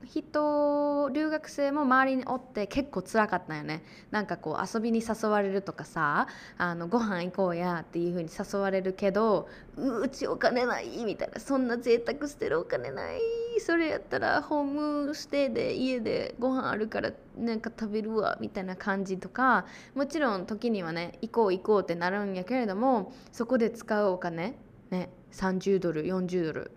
[0.08, 3.84] 人留学生も周りにおって結構辛かったよね。
[4.12, 11.40] なんかこう遊びに誘われるとかさあのご飯行こうやっていう風に誘われるけどうちお金ないみたいな。
[11.40, 13.20] そんな贅沢してるお金ない。
[13.60, 14.64] それやったらホー
[15.08, 19.66] ムステイで家でご飯あるからなんか食べるわみたいな感じとか
[19.96, 24.58] もちろん時にはね行こう行こうってなるんやけれどもそこで使うお金
[24.90, 26.72] ね30ドル40ドル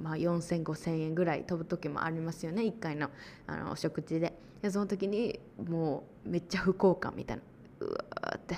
[0.00, 2.62] まあ、40005000円ぐらい飛ぶ時もありますよね。
[2.62, 3.10] 1回の
[3.46, 4.32] あのお食事で。
[4.62, 7.42] でその時にもうめっちゃ不幸感みたいな。
[7.80, 8.56] うわーって。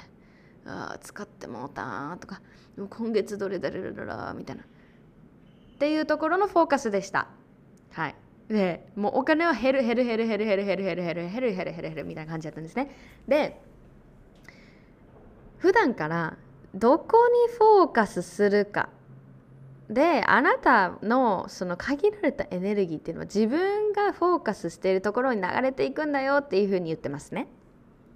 [0.66, 2.40] あ使ってもうたとか。
[2.76, 4.62] もう今月どれだれだらみたいな。
[4.62, 4.66] っ
[5.78, 7.28] ていうところのフォーカスでした。
[7.90, 8.14] はい。
[8.48, 12.90] でもうお金は減る減る減る減る減る減る減る減る減る減る減る減るみたいな感じだったんですね。
[13.28, 13.60] で
[15.58, 16.36] 普段から
[16.74, 18.88] どこにフォーカスするか
[19.90, 27.48] であなたのその限られたエネルギーっていうのは自分がフォーカスしているところに流れていくんだよっていうふうに言ってますね。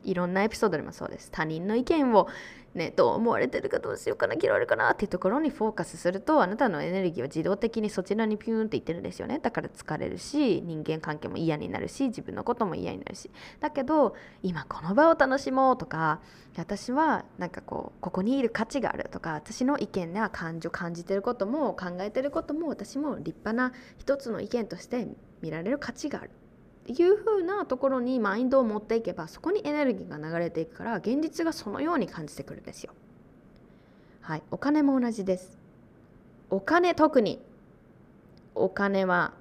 [0.05, 1.31] いろんなエピソードでもそうです。
[1.33, 2.29] 他人の意見を
[2.75, 9.39] ね、どう思われてるかどうしようかな、嫌われるかなっていうところにフォーカスすると、あなたのエネルギーは自動的にそちらにピューンっていってるんですよね。
[9.39, 13.31] だから疲れるし、人間関係も嫌になるし、自分のことも嫌になるし。
[13.61, 16.21] だけど、今この場を楽しもうとか、
[16.57, 25.07] 私はなんかこう、ここにいる価値があるとか、私の意見では感情、感じてることも考えてることも、私も立派な一つの意見として
[25.43, 26.31] 見られる価値がある。
[26.87, 32.93] いうふうなところにマインドを持っていけばそこにエネルギーが流れていくから現実がそのように感じてくるんですよ。
[34.21, 35.59] はい、お金も同じです。
[36.51, 37.41] お金特に。
[38.55, 39.33] お金は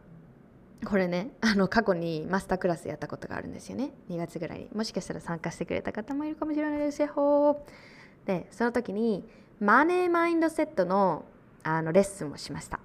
[0.85, 3.91] これね あの過去にマスタークラスやったことがあるんですよね。
[4.09, 4.69] 2月ぐらいに。
[4.73, 7.61] もしかしたら参加してくれた方もいるかもしれないですよ。
[8.25, 9.27] でその時に
[9.59, 11.25] マネーマインドセットの
[11.63, 12.79] あのレッスンをしました。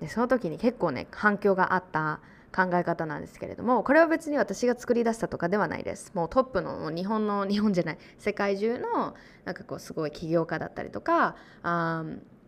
[0.00, 2.20] でその時に結構ね反響があった
[2.54, 6.12] 考え方なんですけれどもこれは別に私が作り出したとかではないです。
[6.14, 12.04] もうトップの日本の 日本じゃない世界中のなんかこうすごい起業家だったりとかあ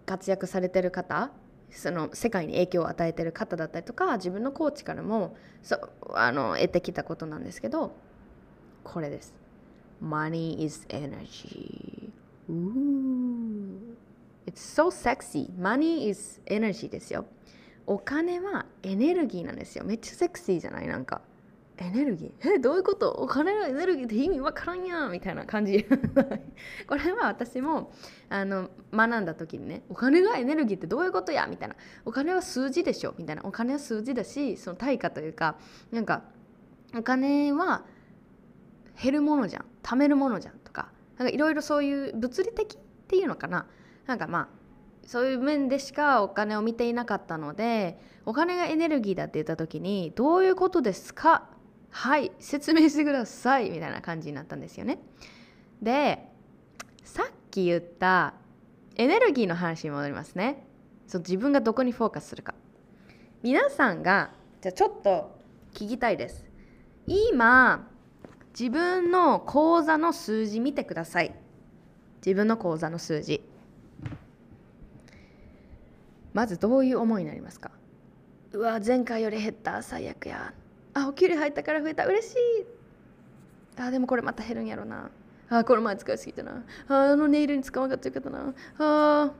[0.06, 1.30] 活躍されてる方
[1.70, 5.78] その世界に影響を与えてる方だったりとか自分のコーチからもそ
[6.14, 7.92] あの得てきたことなんですけど
[8.84, 9.34] これです。
[10.00, 12.10] Money is energy.
[14.46, 15.50] It's so sexy.
[15.58, 17.26] Money is energy ですよ。
[17.90, 19.84] お金はエネルギーなんですよ。
[19.84, 20.86] めっちゃセクシーじゃない？
[20.86, 21.22] なんか。
[21.78, 22.54] エネルギー？
[22.56, 23.10] えどういうこと？
[23.12, 25.12] お金はエネルギーって意味わからんやん。
[25.12, 25.86] みたいな感じ。
[26.86, 27.92] これは私も
[28.28, 29.84] あの学んだ時にね。
[29.88, 31.46] お金がエネルギーってどういうことや？
[31.46, 31.76] みたいな。
[32.04, 33.14] お金は数字でしょ？
[33.16, 33.42] みたいな。
[33.44, 35.56] お金は数字だしその対価というか
[35.90, 36.24] なんか
[36.94, 37.86] お金は
[39.02, 39.64] 減るものじゃん。
[39.82, 40.90] 貯めるものじゃんとか
[41.32, 43.66] いろいろそういう物理的っていうのかな。
[44.06, 44.57] なんかまあ
[45.08, 51.48] そういう面でしかお金を見ていなかったのでお金がエネルギーだって言った時にどういうことですか？
[51.88, 54.98] はい説明してくださいみたいな感じになったんですよね。
[55.80, 56.28] で
[57.04, 58.34] さっき言った
[58.96, 60.66] エネルギーの話に戻りますね。
[61.06, 62.54] そう自分がどこにフォーカスするか。
[63.42, 65.40] 皆さんがじゃあちょっと
[65.72, 66.44] 聞きたいです。
[67.06, 67.88] 今
[68.50, 71.34] 自分の口座の数字見てください。
[72.16, 73.42] 自分の口座の数字。
[76.32, 77.70] まずどういう思いになりますか？
[78.52, 79.82] うわ前回より減った。
[79.82, 80.52] 最悪や。
[80.94, 82.06] あお給料入ったから増えた。
[82.06, 82.36] 嬉しい。
[83.80, 85.10] あでもこれまた減るんやろな。
[85.50, 86.64] あこの前使いすぎたな。
[86.88, 88.54] ああのネイルに使わなかったよかったな。
[88.78, 89.32] あ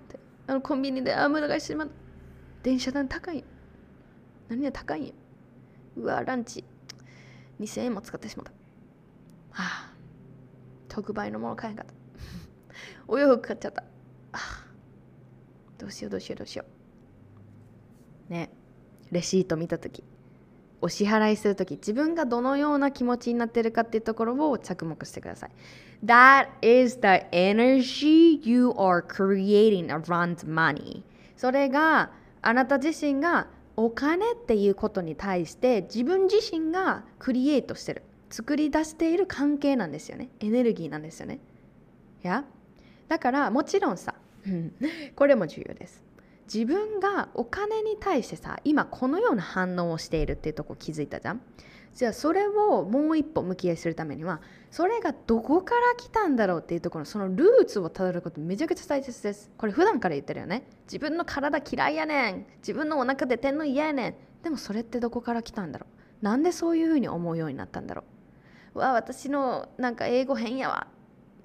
[0.46, 1.92] あのコンビニであ無駄買いしてしまった
[2.62, 3.44] 電車代高い。
[4.48, 5.12] 何が高いんや。
[5.96, 6.64] うわランチ。
[7.60, 8.52] 2000円も使ってしまった。
[9.54, 9.92] あ
[10.88, 11.92] 特売のもの買えんかった。
[13.08, 13.82] お洋服買っちゃった。
[14.32, 14.38] あ
[15.78, 16.77] どうしようどうしようどうしよう
[18.28, 18.50] ね
[19.10, 20.04] レシート見た時
[20.80, 25.50] お支払いするとき自分がどのような気持ちになってるかっていうところを着目してください。
[26.04, 31.02] That is the energy you are creating around money.
[31.36, 32.12] それが
[32.42, 40.28] あなた自身がお金っていうことに対して自分自身がクリエイトしてる作り出している関係なんですよね。
[40.38, 41.40] エネルギーなんですよね。
[42.22, 42.44] いや
[43.08, 44.14] だからもちろんさ
[45.16, 46.04] これも重要です。
[46.52, 51.42] 自分がお金に対してさ今このような反応をしているっていうとこ気づいたじゃん。
[51.94, 54.40] じゃあそれをもう一歩向き合いするためには
[54.70, 59.50] それがどこから来たんだろうっていうところそのルーツをたどることめちゃくちゃ大切です。
[59.58, 60.68] これ普段から言ってるよね。
[60.84, 62.46] 自分の体嫌いやねん。
[62.58, 64.14] 自分のお腹出てんの嫌やねん。
[64.42, 65.86] でもそれってどこから来たんだろ
[66.22, 66.24] う。
[66.24, 68.04] なんでそういうふうに思うようになったんだろ
[68.74, 68.78] う。
[68.78, 70.86] わ私のなんか英語変やわ。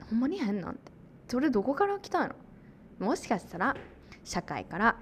[0.09, 0.91] ほんまに変なんて。
[1.27, 2.35] それどこから来たの？
[2.99, 3.75] もしかしたら
[4.24, 4.95] 社会から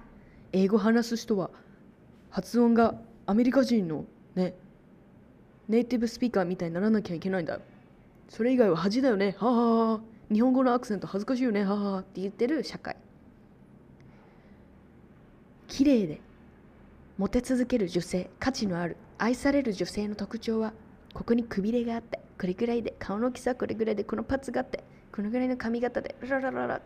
[0.52, 1.50] 英語話す人は
[2.30, 2.94] 発音が
[3.26, 4.04] アメリカ人の
[4.34, 4.54] ね
[5.68, 7.60] ネイティブスピーカーみたいにならなきゃいけないんだ。
[8.28, 9.36] それ以外は恥だよね。
[9.38, 10.00] ははは
[10.32, 11.64] 日本語のアクセント恥ずかしいよね。
[11.64, 12.96] ははって言ってる社会。
[15.68, 16.20] 綺麗で
[17.16, 20.72] モテ続ける女性価値のある愛される女性の特徴は
[21.14, 24.82] ここにくびれがあってこれぐらいで顔の大きさはこれぐらいでこのパーツがあって
[25.14, 26.82] このぐらいの髪型でララララ。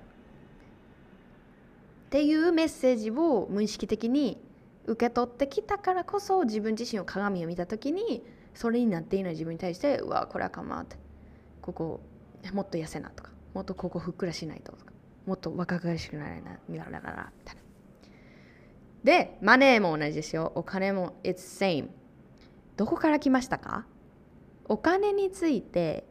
[2.06, 4.40] っていうメッセージを無意識的に
[4.86, 10.96] 受け取ってきたからこそ自分自身を鏡を見た時にそれになっていない自分に対してうわこれはかまって
[11.60, 12.00] ここ
[12.52, 14.92] もっと痩せなとかもっとここふっくらしないととか
[15.26, 17.32] もっと若々しくなれないなみたいな。
[19.02, 20.52] でマネーも同じですよ。
[20.54, 21.88] お金も It's same
[22.76, 23.86] どこから来ましたか？
[24.66, 26.06] お金について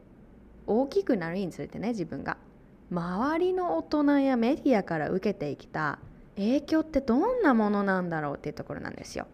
[0.66, 2.36] 大きくなるにつれてね自分が。
[2.90, 5.98] 周りの大人やメディアから受けてきた
[6.36, 9.26] 影響ってどんなものなんだろうっていうところなんですよ。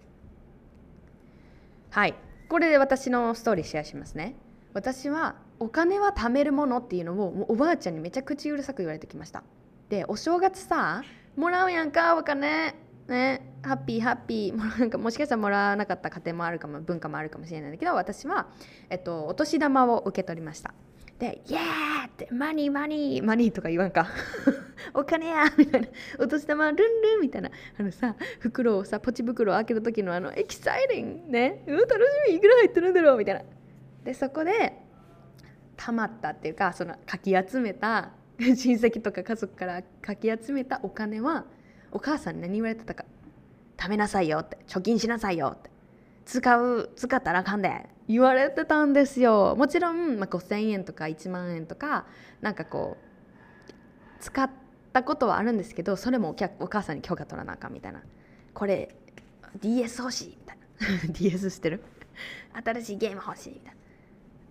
[1.90, 2.14] はい
[2.48, 4.34] これで私のストーリーシェアしますね。
[4.74, 9.42] 私はお金は貯めるものっていうのをおばあちゃんにめちゃ口うるさく言われてきました。
[9.88, 11.02] でお正月さ
[11.36, 12.74] もらうやんかお金
[13.08, 18.48] ねハッピーハッピーもなんかもしかしたらもらわなかった家庭もあるかも文化もあるかもしれないんだけど私は、
[18.90, 20.74] えっと、お年玉を受け取りました。
[21.22, 24.08] で、イエーって money money money とか言わんか。
[24.92, 25.86] お金やみたいな。
[26.18, 27.50] お年玉ルンルンみたいな。
[27.78, 31.62] あのさ、袋をさ、ポチ袋を開ける時のあの、エキサイティングね。
[31.68, 31.98] うん楽し
[32.28, 33.42] みいくら入ってるんだろうみたいな。
[34.02, 34.82] で、そこで、
[35.76, 38.10] たまったっていうか、そのかき集めた、
[38.42, 41.44] 親戚とか家族からかき集めたお金は、
[41.92, 43.04] お母さんに何言われてたか。
[43.80, 44.58] 食べなさいよって。
[44.66, 45.70] 貯金しなさいよって。
[46.24, 49.56] 使う使ったらあかんで言われてたんですよ。
[49.56, 52.06] もちろん、まあ、5,000円とか1万円とか
[52.40, 53.72] なんかこう
[54.20, 54.50] 使っ
[54.92, 58.02] たことはあるんですけどそれもお客お母さんに許可取らなあかんみたいな。
[58.52, 58.94] これ
[59.60, 60.58] DS 欲しいみたい
[61.08, 61.12] な。
[61.14, 61.82] DS してる？
[62.52, 63.80] 新しいゲーム欲しいみたいな。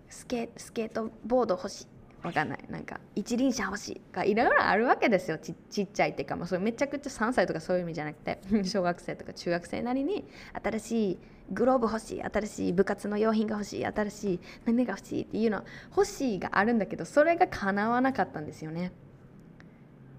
[0.08, 1.86] スケスケートボード欲しい。
[2.22, 2.58] わかんない。
[2.68, 5.38] なんか一輪車欲しいがいろいろあるわけですよ。
[5.38, 8.40] ちちっちゃいっていうか、まあ、それめちゃくちゃ3歳とかそういう意味じゃなくて。
[8.64, 10.24] 小学生とか中学生なりに
[10.62, 11.18] 新しい
[11.50, 18.92] グローブ欲しい新しい部活の用品が欲しい新しい何が欲しいっていうの欲しいがあるんだけどそれが叶わなかったんですよね。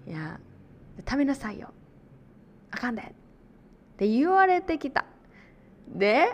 [0.06, 0.38] いや
[0.98, 1.72] 食べなさいよ。
[2.70, 3.02] あかんで。
[3.02, 3.06] っ
[3.96, 5.06] て言われてきた。
[5.88, 6.28] で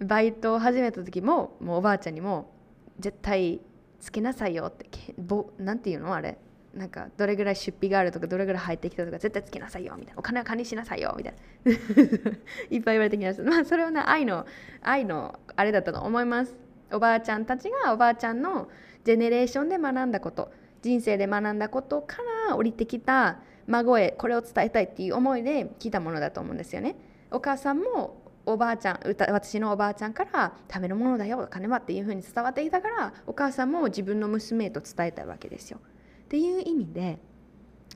[0.00, 2.50] バイトを始めた時ももうおばあちゃんにも
[2.98, 3.60] 絶対
[4.00, 4.86] つけなさいよって
[5.18, 6.38] ぼなていうのあれ？
[6.74, 10.18] なんかどれぐらい出費があるとかどれぐらい入ってきたとか絶対つけなさいよみたいな。
[10.18, 11.34] お金は管理しなさいよみたい
[11.64, 11.72] な。
[12.70, 14.46] いっぱい言われてきましたまあそれはね愛の
[14.82, 16.56] 愛のあれだったと思います。
[16.92, 18.68] おばあちゃんたちがおばあちゃんの
[19.04, 26.96] ジェネレーションで学んだこと人生で学んだことから降りてきた孫へこれを伝えたいっていう思いで聞いたものだと思うんですよね。
[27.30, 28.16] お母さんも
[28.52, 35.78] おばあちゃん私のおばあちゃんから食べるものだよお金はっていうふうに伝わっていたからお母さんも自分の娘へと伝えたいわけですよ。
[36.24, 37.18] っていう意味で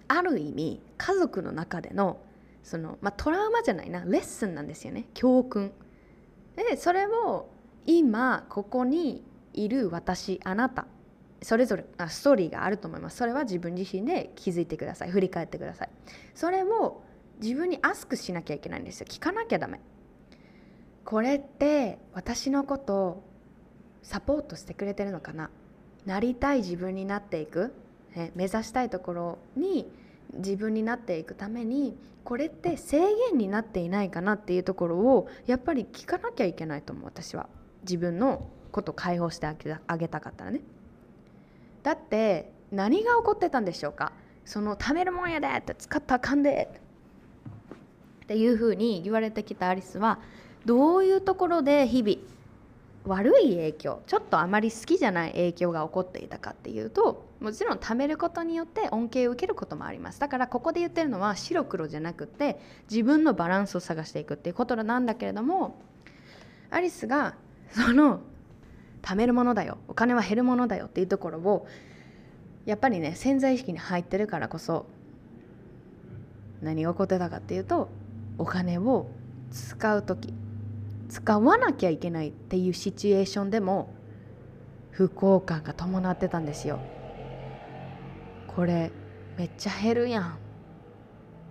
[0.08, 2.18] ある意味家族の中での
[2.62, 5.72] その、まあ、トラウマじゃないなレッスンなんですよね教訓。
[6.56, 7.48] でそれを
[7.86, 10.86] 今ここにいる私あなた
[11.42, 15.90] それぞれあストーリーがあると思いますそれは自分自身で気づいてください振り返ってください
[16.34, 17.02] それを
[17.40, 19.80] 自分にアスクしなきゃいけないんですよ聞かなきゃダメ
[21.04, 23.22] これって私のこと
[24.02, 25.50] サポートしてくれてるのかな？
[26.06, 27.74] なりたい自分になっていく、
[28.14, 29.90] ね、目指したいところに
[30.34, 33.00] 自分になっていくためにこれって制
[33.30, 37.48] 限になっていないかなっていうところをやっぱり聞かなきゃいけないと思う私は。
[37.82, 40.60] 自分のこと解放してあげたかったらね。
[41.82, 44.12] だって何が起こってたんでしょうか？
[44.46, 46.70] その貯めるもんやでって使ったらあかんで
[48.24, 50.18] っていうふうに言われてきたアリスは
[50.64, 52.16] どういうところで日々
[53.06, 60.20] 悪い影響ちょっとあまり好きじゃない影響が起こっていたかっていうともちろん貯めることによって恩恵を受けることもあります。
[60.20, 62.58] だからここで言ってるのは白黒じゃなくて
[62.90, 65.76] 自分のバランスを探していくっていうことなんだけれども
[66.70, 67.34] アリスが
[67.70, 68.20] その
[69.02, 71.66] 貯めるものだよお金は減るものだよっていうところを
[72.64, 74.86] やっぱりね潜在意識に入ってるからこそ
[76.62, 77.90] 何が起こってたかっていうと
[78.38, 79.08] お金を
[79.52, 80.32] 使う時。
[81.08, 83.94] 使わなきゃいけないっていうシチュエーションでも
[84.90, 86.80] 不幸感が伴ってたんですよ。
[88.46, 88.92] これ
[89.36, 90.38] めっちゃ減るやん、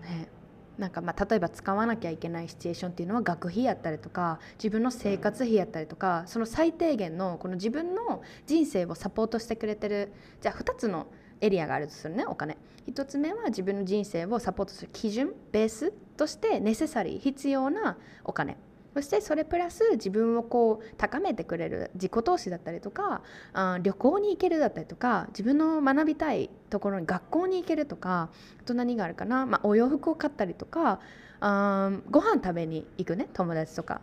[0.03, 0.29] ね、
[0.77, 11.07] なんかまあ例えば使わなきゃいけないシチュエーションっていうのは学費やったりとか自分の生活費やったりとかその最低限のこの自分の人生をサポートしてくれてるじゃあ2つの
[11.41, 12.57] エリアがあるとするねお金。
[12.87, 18.57] 1つ目は自分の人生をサポートする基準ベースとしてネセサリー必要なお金。
[18.93, 23.21] そしてそれプラス自分をこう高めてくれる自己投資だったりとか
[23.53, 28.29] あ旅行に行けるだったりとか自分の学びたいところに学校に行けるとか
[28.59, 30.99] あと何があるかな、まあ、お洋服を買ったりとか
[31.39, 34.01] あご飯食べに行くね友達とか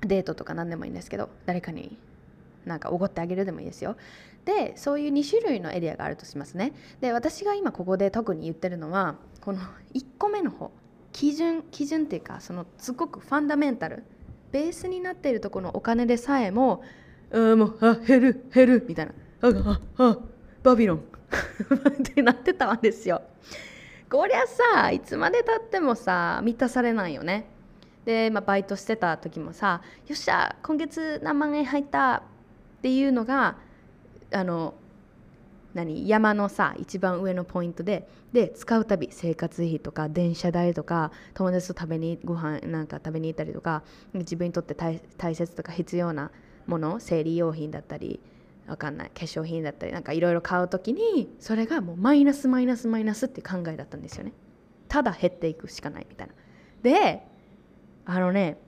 [0.00, 1.98] デートとか何でもいいんですけど誰かに
[2.64, 3.96] なんかおごってあげるでもいいですよ。
[4.44, 6.72] でそういう2種類のエリアがあるとしますね。
[7.00, 9.58] で私が今ここで特に言ってるのはこの
[9.94, 10.70] 1個目の方。
[11.12, 14.04] 基準基準っていうかそのすごくファンダメンタル
[14.52, 16.82] ベースになっているところのお金でさえも
[17.32, 19.12] あもうあ減る減るみたいな。
[19.42, 20.18] あああ
[20.62, 21.04] バビロン。
[21.30, 23.22] ってなってたんですよ。
[24.10, 27.50] こりゃさいつまでたってもさ満たされないよね。
[28.06, 32.22] で、まあ、バイトしてた時もさよっしゃ今月何万円入ったっ
[32.80, 33.56] ていうのが
[34.32, 34.74] あの
[35.74, 43.82] 何山のさ一番上のポイントでで使うたび生活費とか電車代とか友達と食べにご飯なんか食べに行ったりとか
[44.14, 46.30] 自分にとって大切とか必要な
[46.66, 48.20] もの生理用品だったり
[48.66, 54.32] わかんない化粧品だったりなんかいろいろ買う時にそれがもうマイナスマイナスマイナスって考えだったんですよね。
[54.88, 56.34] ただ減っていくしかないみたいな。
[56.82, 57.22] で
[58.04, 58.58] あのね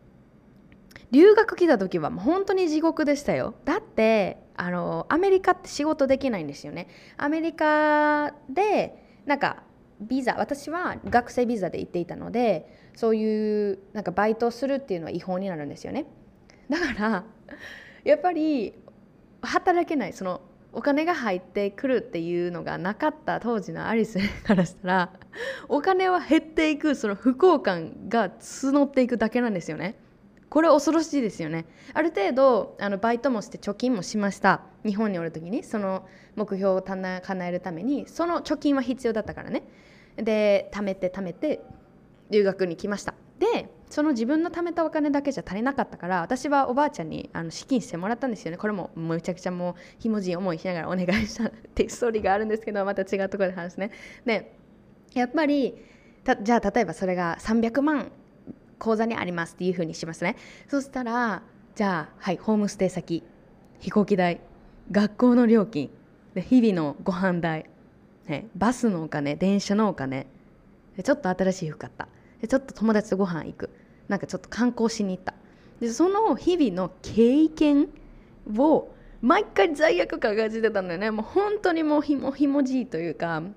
[1.10, 3.54] 留学来た時はもう本当に地獄でしたよ。
[3.64, 6.88] だってあのアメリカって仕事できないんですよね。
[7.16, 9.62] アメリカでなんか
[10.00, 16.06] ビザ私は学生ビザで行っていたのでそういうなんかバイトするっていうのは違法になるんですよね。
[16.68, 17.24] だから
[18.04, 18.74] やっぱり
[19.42, 20.40] 働けないその
[20.72, 25.10] お金が入ってくるっていうのがなかった当時のアリスからしたら
[25.68, 29.96] お金は減っていくその不幸感が募っていくだけなんですよね。
[30.50, 31.64] これ恐ろしいですよね。
[31.94, 34.62] ある程度あのバイトもして貯金もしました。
[34.84, 39.62] 日本におる時にその目標を叶えるためにその貯金は必要だったからね。
[40.16, 41.62] で貯めて貯めて
[42.30, 43.14] 留学に来ました。
[43.38, 48.56] でその自分の貯めたお金だけじゃ足りなかったから私はおばあちゃんにあの資金してもらったんですよね。
[48.56, 53.92] これもめちゃくちゃもうひもじい思いしながらお願いしたっていう ストーリーがあるんですけどまた違うところで話すね。
[54.26, 54.52] で
[55.14, 55.76] やっぱり
[56.42, 58.10] じゃあ例えばそれが300万
[58.80, 60.34] 口座にありますっていうふうにしますね
[60.68, 61.42] そしたら
[61.76, 63.22] じゃあはいホームステイ先
[63.78, 64.40] 飛行機代
[64.90, 65.90] 学校の料金
[66.34, 67.66] で日々のご飯代、
[68.26, 70.26] ね、バスのお金電車のお金
[70.96, 72.08] でちょっと新しい服買った
[72.40, 73.70] でちょっと友達とご飯行く
[74.08, 75.34] なんかちょっと観光しに行った
[75.80, 77.88] でその日々の経験
[78.56, 78.88] を
[79.22, 83.50] 毎回罪悪感がじてたんだよねもう本当にもうひもひもじいというかも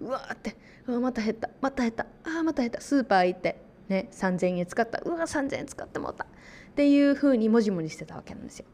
[0.00, 0.56] ううわーって
[0.86, 5.00] うわまた減ったまた減ったあまた減ったスーパー行ってね、3,000円使った。
[5.04, 6.24] うわ3,000円使ってもうた。
[6.24, 6.26] っ
[6.74, 8.66] ていうふうにもじもじしてたわけなんですよ。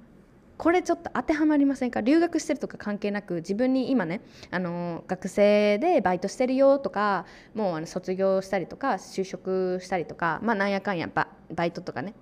[0.58, 2.00] これちょっと当てはまりませんか？
[2.02, 12.14] 留学してるとか関係なく自分に今ねあの学生でバイトしてるよとかもうあの卒業したりとか就職したりとかまあなんやかんやババイトとかね。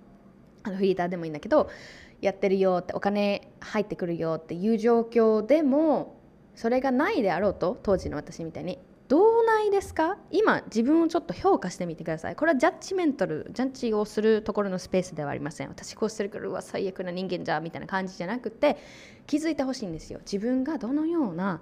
[0.63, 1.71] あのフリーターでもいいんだけど
[2.21, 6.17] やってるよってお金入ってくるよっていう状況でも
[6.55, 8.79] それがないであろうと当時の私みたいに。
[9.11, 10.19] どうないですか？
[10.31, 12.37] 今自分をちょっと評価してみてください。
[12.37, 15.69] これはジャッジメンタルジャッジをするところのスペースではありません。
[15.69, 18.77] 私こうしてるからうわ最悪な人間じゃみたいな感じじゃなくて
[19.27, 20.21] 気づいてほしいんですよ。
[20.21, 21.61] 自分がどのような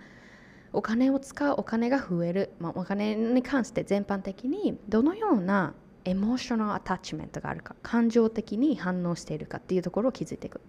[0.75, 5.73] お金を使うお金が増える、まあ、お金に関して全般的にどのような
[6.05, 10.61] エモーショナルアタッチメントがあるか感情的に反応しているかっていうところを気づいていく、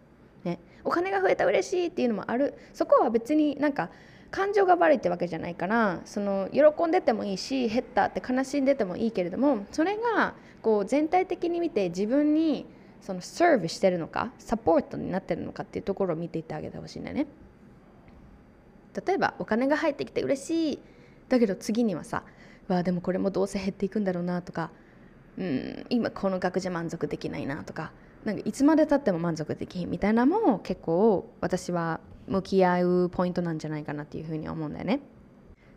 [0.46, 2.54] ね、お金が増えた嬉しいっていうのもある。
[2.72, 3.90] そこは別になんか
[4.32, 12.66] 感情が悪いってわけじゃないからその喜んでてもいいし減ったって悲しんでてもいいけれどもそれがこう全体的に見て自分に
[13.02, 17.28] そのサービスしてるのかサポートになってるのかっていうところを見ていってあげてほしいんだよね。
[19.06, 20.80] 例えばお金が入ってきて嬉しい
[21.30, 22.24] だけど次にはさ
[22.68, 24.72] わでもこれもどうせ減っていくんだろうなとか
[25.38, 27.92] うん今この額じゃ満足できないなとか
[28.26, 32.00] なんかいつまでたっても満足できんみたいなのも結構私は
[32.30, 35.02] 向き合うポイントなんじゃないかなっていうふうに思うんだよね。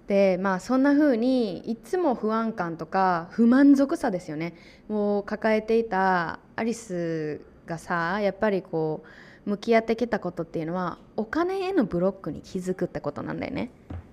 [0.06, 4.54] でまあそんな風にいつも不安感とか不満足さですよね
[4.88, 9.04] を抱えていたアリスがさやっぱりこ
[9.46, 13.70] う向き合ってきたことっていうのはお金へのブロックに気づくってことなんだよね。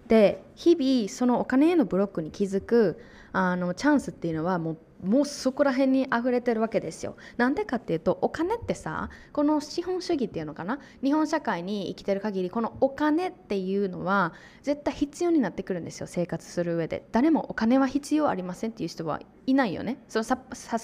[0.07, 2.99] で日々そのお金へのブロックに気づく
[3.31, 7.15] あのチャンスっていうのはもうもうそこら辺に溢れてるわけですよ。
[7.37, 10.79] なんでかっていうとお金ってさこの資本主義っていうのかな？
[11.01, 17.07] 日本社会に生きてる限りこのお金っていうのは絶対必要になってくるんですよ生活する上で。
[17.11, 19.97] 誰もお金は必要ありませんっていう人はいないよね。
[20.07, 20.33] その支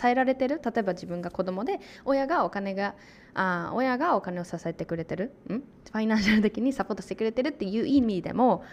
[0.07, 2.95] えられてる例えば自分が子供で親がお金が
[3.34, 5.55] あ親がお金を支えてくれてるん？
[5.55, 8.63] ファイナンシャル的にサポートしてくれてるっていう意味でも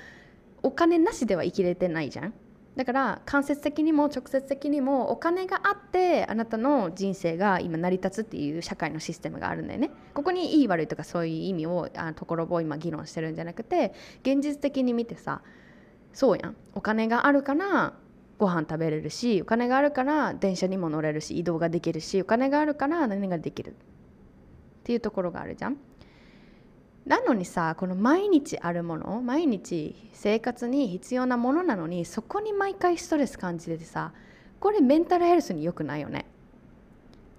[0.62, 2.34] お金なしでは生きれてないじゃん。
[2.76, 9.90] だから間接的にも直接的にもお金があってあなたの人生が今成り立つっていう社会のシステムがあるんだよね。
[10.14, 13.92] ここにいい悪いとかそういう意味をあところを今議論してるんじゃなくて
[14.22, 15.42] 現実的に見てさ
[16.14, 16.56] そうやん。
[16.74, 17.94] お金があるから
[18.38, 23.74] ご飯食べれるしお金があるから電車にも乗れるし移動ができるしお金があるから何ができるっ
[24.84, 25.76] ていうところがあるじゃん。
[27.06, 34.12] なのにさこの毎日あるもの毎日生活に必要なものなのにそこに毎回ストレス感じててさ
[34.60, 36.26] これメンタルヘルスに良くないよね。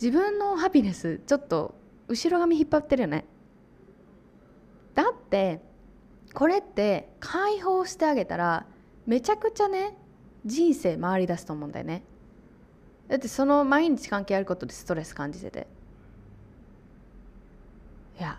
[0.01, 1.75] 自分のハピネスちょっと
[2.09, 3.23] 後ろ髪引っ張ってるよね。
[4.93, 5.61] だって
[6.33, 8.65] これって解放してあげたら
[9.05, 9.95] めちゃくちゃね
[10.45, 12.03] 人生回り出すと思うんだよね。
[13.07, 15.67] だってその毎日関係あることでストレス感じてて。
[18.19, 18.37] いや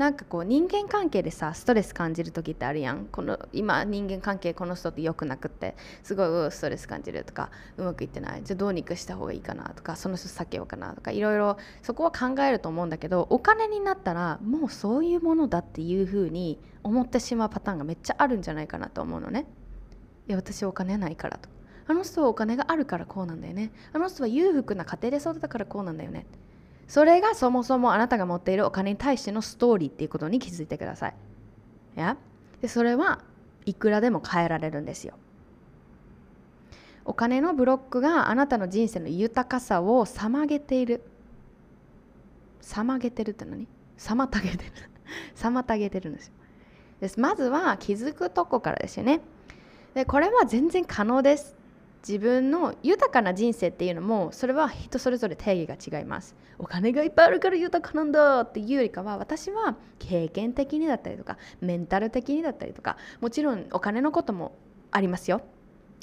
[0.00, 19.44] なんかこう人間関係でさストレス感じる時ってあるやんこの今人間関係この人って良くなくってすごいストレス感じるとかうまくいってないじゃあどうにかした方がいいかなとかその人避けようかなとかいろいろそこは考えると思うんだけどお金になったらもうそういうものだっていうふうに思ってしまうパターンがめっちゃあるんじゃないかなと思うのね。
[20.28, 21.50] いや私お金ないからと
[21.88, 26.24] あの人はお金があるからこうなんだよねあの人は裕福な家庭で育ったからこうなんだよね
[26.90, 31.14] それがそもそもあなたが持っているお金に対してのストーリーっていうことに気づいてください。
[31.94, 32.16] や？
[32.60, 33.20] でそれは
[33.64, 35.14] いくらでも変えられるんですよ。
[37.04, 41.04] お金のブロックがあなたの人生の豊かさを妨げている。
[42.60, 43.68] 妨げてるって何？
[43.96, 44.72] 妨げてる。
[45.38, 46.32] 妨げてるんですよ。
[47.00, 49.20] ですまずは気づくとこからですよね。
[49.94, 51.54] でこれは全然可能です。
[52.06, 56.34] 自分の豊かな人生っていうのもそれは人それぞれ定義が違います。
[56.58, 64.56] お金がいっぱいあるから豊かなんだっていうよりかは私は経験的にだったりとかメンタル的にだったりとかもちろんお金のことも
[64.90, 65.42] ありますよ。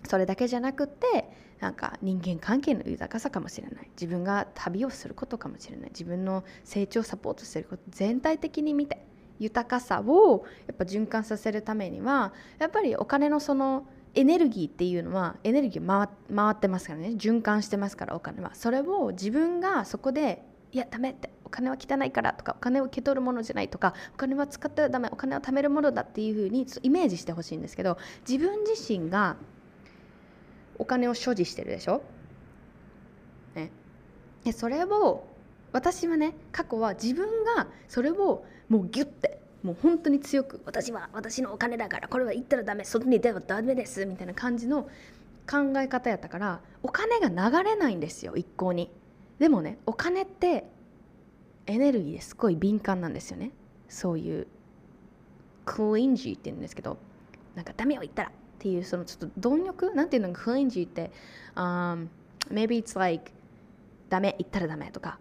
[0.08, 1.30] それだけじゃなくって
[1.60, 3.89] なんか人間関係の豊かさかもしれない。
[4.00, 5.89] 自分が旅をすることかもしれない。
[5.89, 9.06] 自分の成長をサポートすること全体的に見て
[9.39, 13.88] 豊かさをやっぱ循環させるためにはやっぱりお金のその
[14.18, 17.09] エネルギーっていうのはエネルギー回回ってますからね。
[17.09, 18.55] 循環してますからお金は。
[18.55, 21.32] それを自分がそこでいやダメって。
[21.45, 25.07] お金は汚いからとかお金を受け取るものじゃないとかお金は使ってはダメ。
[25.11, 27.97] お金を貯めるものだっていうふうにイメージしてほしいんですけど
[28.28, 29.38] 自分自身が
[30.80, 32.01] お金を所持してるでしょ、
[33.55, 33.72] ね、
[34.43, 35.28] でそれを
[35.72, 44.84] 私はね過去は自分がそれをもうギュッてもう本当に強く私は私のお金だからこれは言ったらダメ外に出はダメですみたいな感じの
[45.45, 48.89] 考え方やったからお金が流れないんですよ一向に。
[49.39, 50.63] でもねお金って
[51.65, 53.51] エネルギーですごい敏感なんですよね。
[53.89, 54.47] そういう
[55.65, 56.97] クリンジーって言うんですけど
[57.53, 61.11] なんかダメを言ったらっていうそのちょっと貪欲なんていうのクリンジーって、
[61.55, 62.07] um,
[62.49, 63.34] maybe it's like
[64.07, 65.20] ダメ言ったらダメとか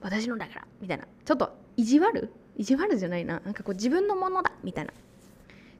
[0.00, 1.06] 私のだからみたいな。
[1.24, 3.40] ちょっと意地悪意地悪じゃないな。
[3.40, 4.52] なんかこう自分のものだ。
[4.62, 4.92] みたいな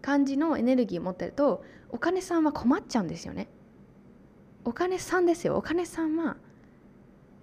[0.03, 3.49] 感じのエネルギーを持ってるとお金さんは困っちゃうんですよね。
[4.65, 5.57] お金さんですよ。
[5.57, 6.37] お金さんは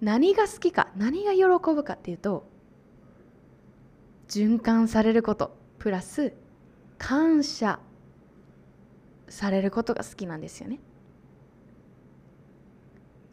[0.00, 2.46] 何が好きか何が喜ぶかっていうと
[4.28, 5.56] 循環されること。
[5.78, 6.32] プラス
[6.98, 7.80] 感謝
[9.28, 10.78] されることが好きなんですよね。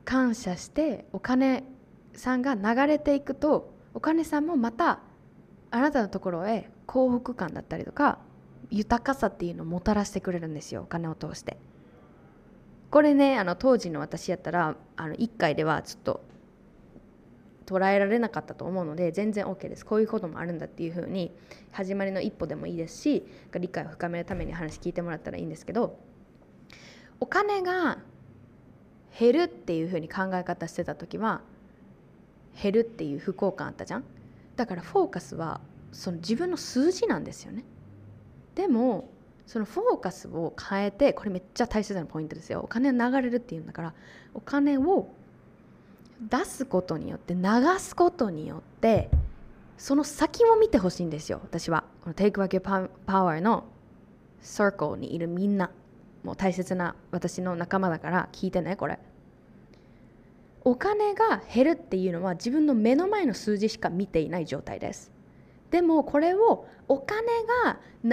[0.05, 1.63] 感謝してお金
[2.15, 5.01] さんが流れていくとお金さんもまた
[5.71, 8.19] あなたのところへ幸福感だったりとか
[8.69, 11.57] 豊かさっていうのをもたらしてくれるんですよお金を通して。
[12.89, 16.21] これねあの当時の私やったらあの1回ではちょっと
[17.67, 19.85] 捉えられなかったと思うので全然 OK です。
[19.85, 21.31] こういうこともあるんだっていうふうに
[21.71, 25.99] 始まりの一歩でもいいですし理解を深めるために話聞いてもらったらいいんですけど
[27.19, 27.99] お金が
[29.19, 31.41] 減るっていうふうに考え方してた時は
[32.61, 34.03] 減るっていう不幸感あったじゃん？
[34.59, 35.61] だからフォーカスは
[35.93, 37.63] その自分の数字なんですよね。
[38.55, 39.09] でも
[39.47, 42.59] そのフォーカスを変えてこれめっちゃ大切なポイントですよ。
[42.61, 43.93] お金流れるっていうんだから
[44.33, 45.07] お金を
[46.29, 47.41] 出すことによって流
[47.79, 49.09] すことによって
[49.77, 51.39] その先を見てほしいんですよ。
[51.41, 51.85] 私は。
[52.03, 53.63] この Take Back Your Power の
[54.43, 55.71] Circle にいるみんな。
[56.23, 58.99] もう大切な私の仲間だから聞いてねこれ。
[60.63, 65.11] お金が減るっていうのは自分の目の前の数字しか見ていない状態です
[65.71, 67.27] でもこれをお金
[67.63, 68.09] が流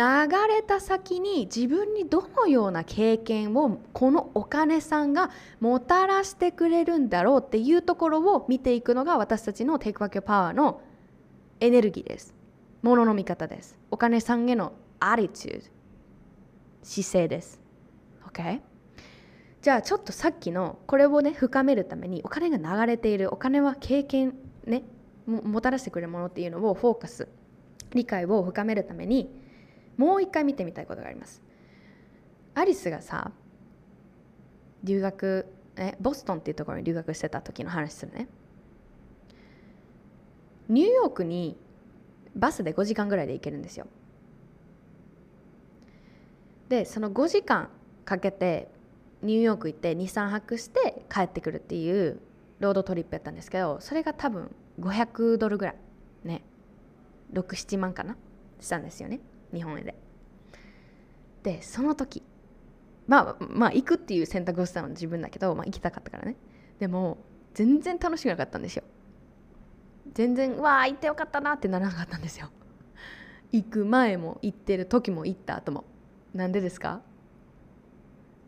[0.48, 5.30] れた先に自分にどのような経験をこのお金さんが
[5.60, 10.82] もたらしてくれるんだろうっていうところを見ていくのが私たちの Take Back Your Power の
[11.60, 12.34] エネルギーです。
[12.82, 13.78] ものの見方です。
[13.90, 15.66] お金さんへのアリチュード
[16.82, 17.60] 姿勢です。
[18.28, 18.60] OK?
[19.66, 24.84] じゃあちょっとさっきのこれをね深めるためにお金が流れているお金は経験ね
[25.26, 27.26] もたらしてくれるものっていうのをフォーカス
[27.92, 29.28] 理解を深めるために
[29.96, 31.42] もう一回見てみたいことがあります。
[32.54, 33.32] アリスがさ
[34.84, 38.28] 留学えボストンっていうところに留学してた時の話するね。
[40.68, 41.58] ニューヨークに
[42.36, 43.88] バスで5時間ぐらいで行けるんですよ。
[46.68, 47.68] でその5時間
[48.04, 48.75] かけて
[49.22, 52.20] ニューヨーク行って23泊して帰ってくるっていう
[52.60, 55.76] ロードトリップやったんですけどそれが多分500ドルぐらい。
[56.24, 56.42] ね。
[57.32, 58.16] 67万かな。
[58.60, 59.20] したんですよね。
[59.52, 59.94] 日本円で。
[61.42, 62.22] でその時。
[63.06, 66.36] まあまあ行くっていう選択をしたのは自分だけど、まあ、行きたかったからね。
[66.78, 67.18] でも
[67.54, 68.82] 全然楽しくなかったんですよ。
[70.12, 72.50] 全然わあ行ってよかったなってならなかったんですよ。
[73.52, 75.84] 行く前も行ってる時も行った後も。
[76.34, 77.00] なんでですか？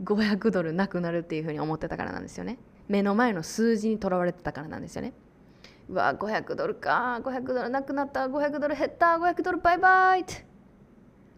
[0.03, 2.59] 500ドルなくなるっていうふうに思ってたからなんですよね。
[2.89, 5.13] 目の前の数字にとらわれてたからなんですよね。
[5.89, 7.21] うわ500ドルか。
[7.23, 8.27] 500ドルなくなった。
[8.27, 9.17] 500ドル減った。
[9.19, 10.47] 500ドルバイバイって。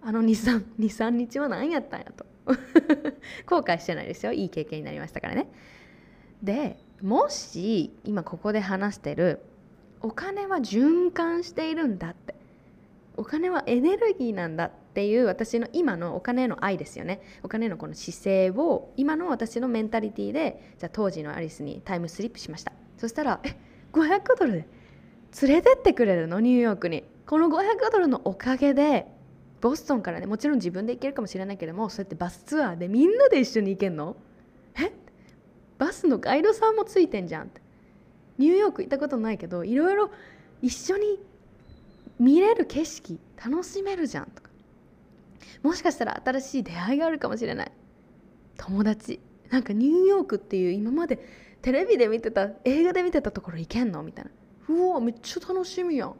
[0.03, 2.27] あの2323日は何やったんやと。
[3.47, 4.33] 後悔してないですよ。
[4.33, 5.49] いい経験になりましたからね。
[6.43, 9.41] でもし今ここで話してる。
[10.03, 12.35] お金は循環しているんだって。
[13.17, 17.23] お金はエネルギーなんだっていう私の今のお金への愛ですよね。
[17.45, 22.73] お金のこの姿勢を今の私のメンタリティーでじゃあ当時のアリスにタイムスリップしました。
[22.99, 23.57] そしたらえ
[23.93, 24.69] 500ドルで
[25.43, 26.41] 連れてってくれるの？
[26.41, 27.05] ニューヨークに。
[27.25, 29.07] この500ドルのおかげで
[29.61, 34.17] ボストンからねもちろん自分で行けるかもしれないけどもそうやってバスツアーでみんなで一緒に行けんの？
[34.77, 34.91] え？
[35.79, 37.61] バスのガイドさんもついてんじゃんって。
[38.39, 40.11] ニューヨーク行ったことないけどいろいろ
[40.61, 41.21] 一緒に
[42.19, 44.50] 見れる景色楽しめるじゃんとか。
[45.63, 47.73] もしかしたら新しい出会いがあるかもしれない。
[48.57, 49.21] 友達。
[49.51, 51.19] なんかニューヨークっていう今まで
[51.63, 54.03] テレビで見てた映画で見てたところ行けんの？
[54.03, 54.31] みたいな。
[54.69, 56.15] うわめっちゃ楽しみやん。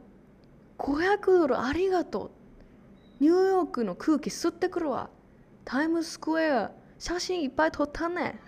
[0.77, 2.25] 500ドルありがと
[3.19, 3.23] う。
[3.23, 5.09] ニューヨークの空気吸ってくるわ。
[5.63, 6.71] タイムスクエア。
[6.99, 8.39] 写真いっぱい撮ったね。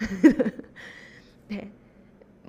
[1.49, 1.71] で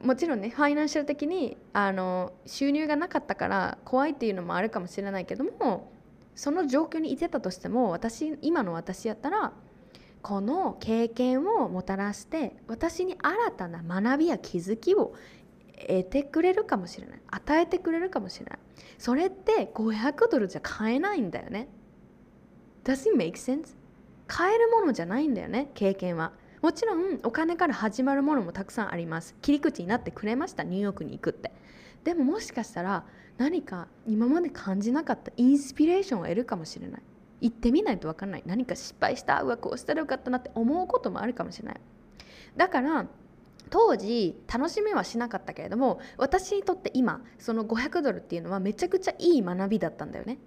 [0.03, 5.93] もちろんねファイナンシャル的にあの収入がなかったから怖いっていうのもあるかもしれないけども
[6.35, 9.53] その状況にいてたとしても私今の私やったら
[10.23, 15.15] この経験をもたらして私に新たな学びや気づきを
[15.87, 17.21] 得てくれるかもしれない。
[17.27, 18.59] 与えてくれるかもしれない。
[18.97, 21.69] それって500ドルじゃ買えないんだよね。
[22.85, 23.75] Does it make sense?
[24.27, 26.33] 買えるものじゃないんだよね経験は。
[26.63, 29.35] もちろんお金から始まるものもたくさんあります。
[29.43, 31.53] 切り口になってくれましたニューヨークに行くって。
[32.05, 33.05] でももしかしたら
[33.37, 37.03] 何か今まで感じなかったインスピレーションを得るかもしれない。
[37.41, 38.43] 行ってみないと分かんない。
[38.47, 39.43] 何か失敗した？
[39.43, 41.81] うわこうしたらよかったなって思うこともあるかもしれない。
[42.57, 43.07] だから
[43.71, 50.39] 当時楽しみはしなかったけれども私にとって今その500ドルっていうのはめちゃくちゃいい学びだったんだよね。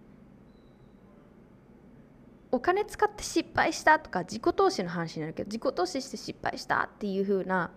[2.49, 7.71] お金使って失敗したとか自己投資の話になるけど自己投資して失敗したっていう風な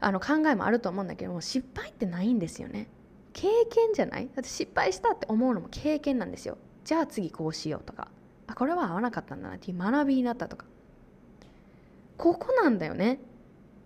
[0.00, 2.88] あの考えもあると思うんだけども失敗ってないんですよね。
[3.32, 4.28] 経験じゃない？
[4.34, 6.58] だって失敗したって思うのも経験なんですよ。
[6.84, 8.08] じゃあ次こうしようとか。
[8.46, 10.66] あこれは合わなかったんだなっていう学びになったとか。
[12.16, 13.20] ここなんだよね。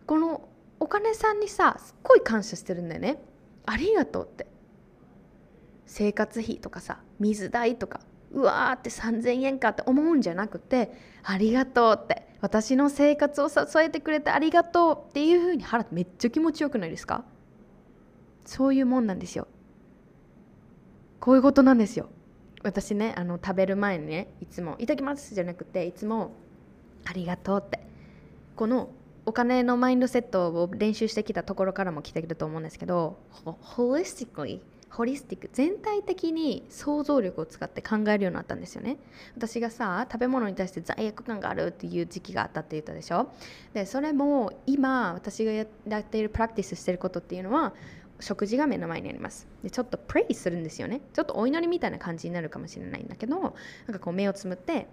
[0.07, 0.49] この
[0.81, 3.23] お金さんにさすっごい感謝してるんだよね。
[3.67, 4.47] ありがとうって。
[5.87, 8.01] 生活費とかさ水代とか
[8.33, 10.91] うわーって3,000円かって思うんじゃなくて
[11.23, 12.27] ありがとうって。
[12.41, 17.25] 私の生活を支えてくれてありがとうっていうふうに腹めっちゃ気持ちよくないですか？
[18.45, 19.47] そういうもんなんですよ。
[21.21, 22.09] こういうことなんですよ。
[22.63, 26.33] 私ねあの食べる前にねいつも「いただきます」じゃなくていつも
[27.05, 27.81] 「ありがとう」って。
[28.57, 28.91] この
[29.27, 33.17] お金のマインドセットを練習してきたところからも来てると思うんですけど
[33.63, 38.97] ホリスティックリホリスティック全体的に想像力を使って考えるようになったんですよね。
[39.37, 43.29] 私がさ食べ物に対して罪悪感があるっていう時期があったって言ったでしょ？
[43.73, 47.75] でそれも今私がやっているプラクティスしてることっていうのは
[48.25, 49.47] 食事が目の前にあります。
[49.63, 51.01] でちょっとプレイするんですよね。
[51.13, 53.53] ちょっとお祈りみたいな感じになるかもしれないんだけどなん
[53.93, 54.89] かこう目をつむって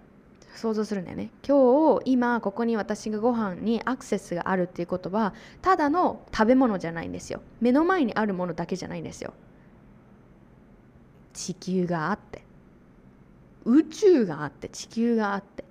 [0.54, 1.30] 想像するんだよね。
[1.46, 7.40] 今日今ここに私がご飯にアクセスがあるっていうことはただの食べ物じゃないんですよ。
[7.60, 9.32] 目の前にあるものだけじゃないんですよ。
[11.32, 12.44] 地球があって
[13.64, 15.64] 宇宙があって地球があって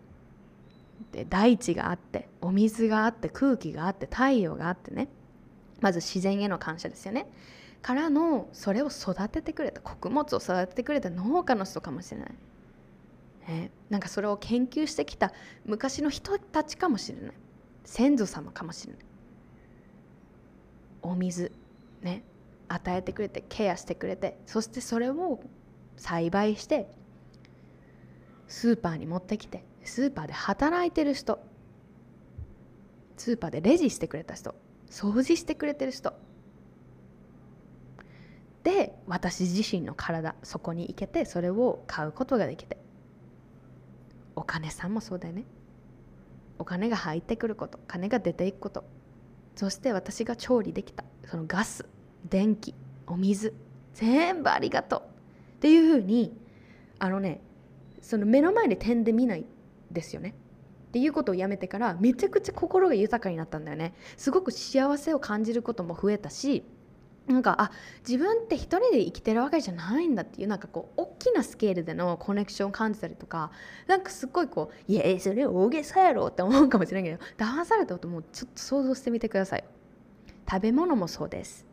[1.12, 5.10] で大地があってお水があって空気があって太陽があってね。
[5.82, 7.28] まず自然への感謝ですよね。
[7.82, 12.30] からのそれを育ててくれた穀物を育ててくれた農家の人かもしれない、
[13.48, 15.34] ね、なんかそれを研究してきた
[15.66, 17.32] 昔の人たちかもしれない。
[17.84, 19.02] 先祖様かもしれない。
[21.02, 21.52] お水
[22.02, 22.24] ね
[22.68, 25.42] 与えてくれてケアしてくれてそしてそれを
[25.98, 26.88] 栽培して
[28.48, 31.40] スーパーに持ってきてスーパーで働いてる人
[33.18, 34.56] スーパーでレジしてくれた人。
[34.92, 36.14] 掃除してくれてる人。
[38.64, 42.78] で私自身の体そこに行けてそれを買うことができて。
[44.36, 45.46] お金さんもそうだよね。
[46.58, 48.84] お金が入ってくること金が出ていくこと。
[49.56, 51.86] そして私が調理できたそのガス
[52.30, 52.74] 電気
[53.08, 53.54] お水
[53.94, 55.02] 全部ありがとう。
[55.02, 55.04] っ
[55.62, 56.36] ていうふうに
[57.00, 57.42] あのね
[58.02, 59.46] その目の前で点で見ない
[59.92, 60.36] ですよね。
[60.92, 63.94] っていうことをやめてからめちゃくちゃ心が豊かになったんだよね。
[64.18, 66.66] すごく幸せを感じることも増えたし
[67.28, 67.72] なんかあ
[68.06, 73.52] 自分って一人で生きてるわけじゃないんだっていうなんかこう大きなスケールでのコネクションを感じたりとか
[73.88, 79.64] なんかすっごいこう「いやそれ大げさやろ」って思うかもしれないけど騙されたこともちょっと想像してみてください。
[80.50, 81.66] 食べ物もそうです。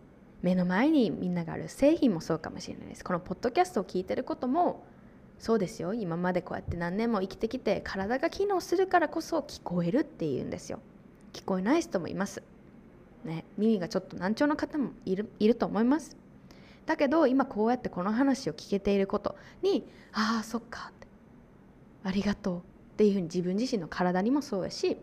[0.42, 1.68] 目の前にみんながある。
[1.68, 3.02] 製品もそうかもしれないです。
[3.02, 4.84] このポッドキャストを聞いてることも
[5.38, 5.94] そうですよ。
[5.94, 10.80] 今までこうやって何年も生きてきて体が機能するからこそ聞こえるっていうんですよ。
[11.32, 12.42] 聞こえない人もいます、
[13.24, 16.16] ね、耳がちょっと難聴の方もいるいると思います。
[16.86, 21.06] だけど今こうやってこの話を聞けていることにああそっかって。
[22.04, 22.60] ありがとうっ
[22.96, 24.96] ていうふうに自分自身の体にもそうやし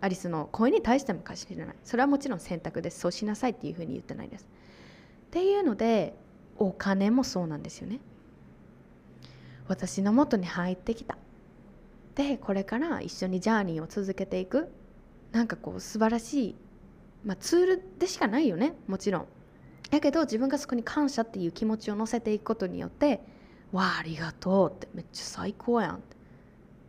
[0.00, 1.76] アリスの声に対してもかしれない。
[1.84, 2.98] それはもちろん選択です。
[2.98, 4.48] そうしなさいっていうふうに言ってないです。
[5.26, 6.14] っていうので
[6.56, 8.00] お金もそうなんですよね。
[9.68, 11.16] 私の元に入ってきた。
[12.14, 14.70] でこれから一緒にジャーニーを続けていく。
[15.32, 16.54] なんかこう素晴らしい、
[17.24, 18.74] まあ、ツールでしかないよね。
[18.86, 19.26] もちろん。
[19.90, 23.20] やけど自分がそこに感謝っていう気持ちを乗せていくことによって
[23.72, 24.88] わあありがとうって。
[24.94, 26.16] めっちゃ最高やんって。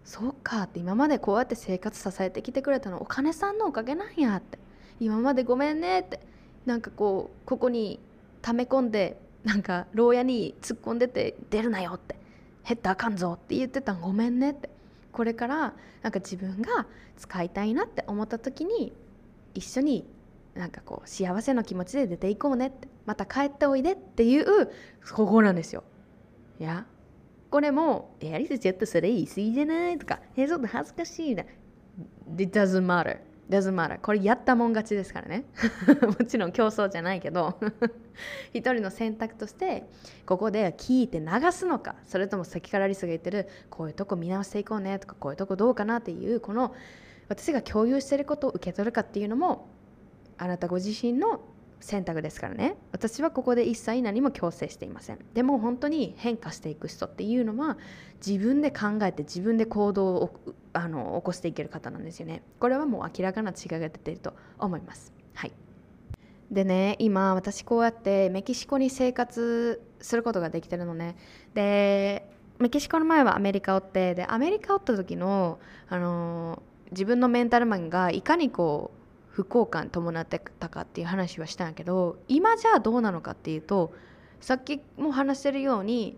[0.03, 0.79] そうかって。
[0.79, 4.59] 今までこうやって生活支えてきてくれたのお金さんのおかげなんやって。
[4.99, 6.19] 今までごめんねって。
[6.65, 7.99] なんかこうここに
[8.41, 12.15] 溜め込んでなんか牢屋に突っ込んでて出るなよって。
[12.65, 14.69] 減ったあかんぞって言ってたんごめんねって
[15.11, 16.87] これからなんか自分が
[17.17, 18.93] 使いたいなって思った時に
[19.53, 20.05] 一緒に
[20.55, 24.69] なんかこう幸せの気持ちで出ていこうねってまた帰っておいでっていう
[25.13, 25.83] ここなんですよ。
[26.59, 26.85] いや
[27.49, 31.43] これも「やりすちょっとそれ言い過ぎじゃない?」とか「えちょっと恥ずかしいな」
[32.37, 33.19] It doesn't matter
[33.49, 33.99] doesn't matter.
[33.99, 35.45] これやったもん勝ちですからね。
[36.19, 37.57] もちろん競争じゃないけど。
[38.53, 39.87] 一人の選択として
[40.25, 41.95] ここで聞いて流すのか。
[42.05, 46.73] それとも先からリスが言ってるこういうとこ見直していこうねとかこういうとこどうかなっていうこの
[47.29, 49.67] 私が共有してることを受け取るかっていうのも
[50.37, 51.41] あなたご自身の
[51.83, 52.77] 選択ですからね。
[52.93, 55.19] 私はここで一切何も強制していません。
[55.33, 57.77] でも本当に変化していく人っていうのは
[58.25, 60.39] 自分で考えて自分で行動を
[60.71, 62.41] あの起こしていける方なんですよね。
[62.59, 65.11] これはもう明らかな違いが出ていると思います。
[65.33, 65.51] はい。
[66.49, 71.17] でね今私こうやってメキシコに生活することができてるのね。
[71.53, 72.29] で
[72.59, 75.59] メキシコの前はアメリカおってでアメリカおった時の、
[75.89, 79.02] あの自分のメンタルマンがいかにこう
[79.33, 83.91] 不幸感伴ってたかっていう話はしたんやけど今じゃあどうなのかっていうと
[84.39, 86.17] さっきも話してるように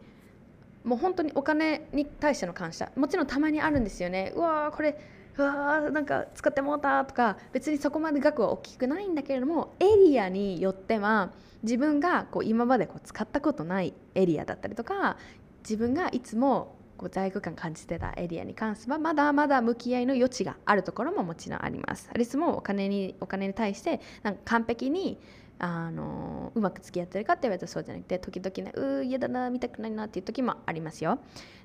[0.84, 2.92] もう本当にお金に対しての感謝。
[2.96, 4.34] もちろんたまにあるんですよね。
[4.36, 5.00] うわーこれ
[5.38, 11.32] うわーなんか使ってもうたとか別にそこまで額は大きくないんだけれどもエリアによっては
[11.64, 15.18] 自分がこう今までこう使ったことないエリアだったりとか
[15.64, 22.10] 自分がいつもこう罪悪感感じてたエリアに関してはまだまだ向き合いの余地があるところももちろんあります。
[22.14, 25.20] アリスもお金にお金に対してなんか完璧に
[25.58, 31.20] あのうまく付き合ってるかって言われたらそうじゃなくて時々ねうー嫌だな見たくないなっていう時もありますよ。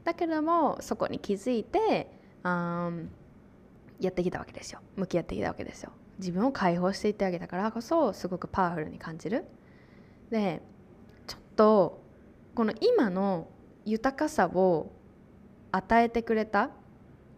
[0.05, 2.11] だけどもそこに気づいて
[2.43, 2.91] あ
[3.99, 5.93] やってきたわけですよ向き合ってきたわけですよ。
[6.19, 9.45] 自分を解放していってあげたからこそすごくパワフルに感じる
[10.31, 10.63] で
[11.27, 12.03] ちょっと
[12.55, 13.49] この今の
[13.87, 14.93] 豊かさを
[15.73, 16.71] 与えてくれた？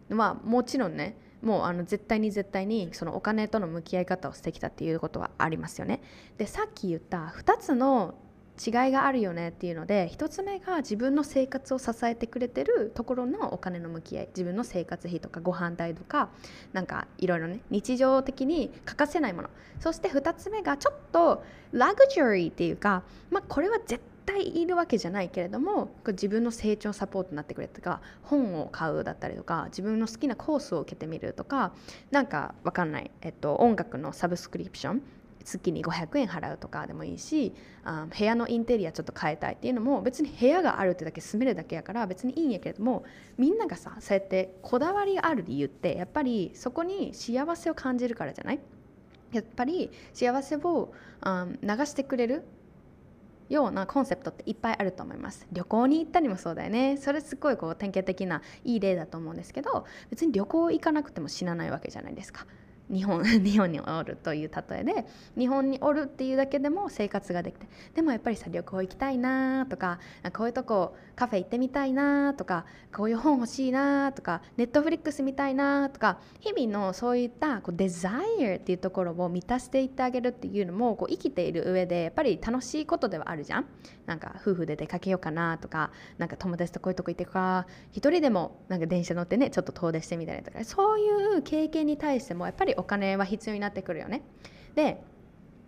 [0.09, 6.01] まあもちろんねもうあの絶対に絶対にそのお金との向き合い方をしてきたっていうことはありますよね。
[6.37, 8.15] でさっき言った2つの
[8.63, 16.29] 違いがあるよねっていうので1つ目が自分の生活を支えてくれてるところのお金の向き合い自分の生活費とかご飯代とか
[16.71, 31.73] なんかいろいろね日常的に欠かせないものそして2つ目がちょっとラグジュアリーっていうか、まあ、これは絶対対いるわけじゃないけれども自分の成長サポートになってくれとか本を買うだったりとか自分の好きなコースを受けてみるとか
[32.11, 35.01] なんかわかんない、えっと、音楽のサブスクリプション
[35.45, 37.53] 月に500円払うとかでもいいし
[37.83, 43.03] あ部屋のインテリアちょっと変えたいっていうのも別に部屋があるってだけ住めるだけやから別にいいんやけれども
[43.37, 48.59] みんながさそうやってこだわりがある理由ってやっぱりそこに幸せを感じるからじゃない？
[49.33, 50.93] やっぱり幸せを、
[51.25, 52.43] うん、流してくれる
[53.53, 55.47] ようなコンセプトっていっぱいあると思います。
[55.51, 56.97] 旅行に行ったりもそうだよね。
[56.97, 62.45] それすごいこう典型的ないい例だと思うんですけど別に旅行行かなくても死なないわけじゃないですか。
[62.89, 65.05] 日本 日本におるという例えで
[65.37, 69.99] 日本におるっていうだけでも生活ができてでもやっぱりさ旅行行きたいなとか
[70.33, 83.65] こういうとこカフェ行ってみたいなとかこういう本欲しいなとかネットフリックス見たいなとか日々のそういったこうデザイアっていうところを満たしていってあげるっていうのもこう生きている上でやっぱり楽しいことではあるじゃん。
[84.05, 94.23] なんか夫婦で出かけようかなとかなんか友達とこういうとこ行ってか一人でもなんか電車乗ってねちょっと遠出してみたりとかそういう経験に対してもやっぱりお金は必要になってくるよね。
[94.75, 95.01] で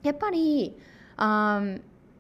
[0.04, 0.78] やっぱり
[1.18, 1.62] あ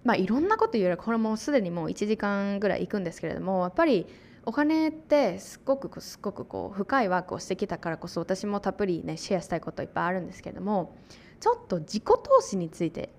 [0.03, 4.07] まあいろんなこと言えるこれもすでにもう1時間ぐらい行くんですけれどもやっぱり
[4.45, 10.95] お金ってすごくすごくこう深いワークをしてきたからこそ私もたっぷりねシェアしたいこといっぱいあるんですけれども
[11.39, 13.09] ちょっと自己投資について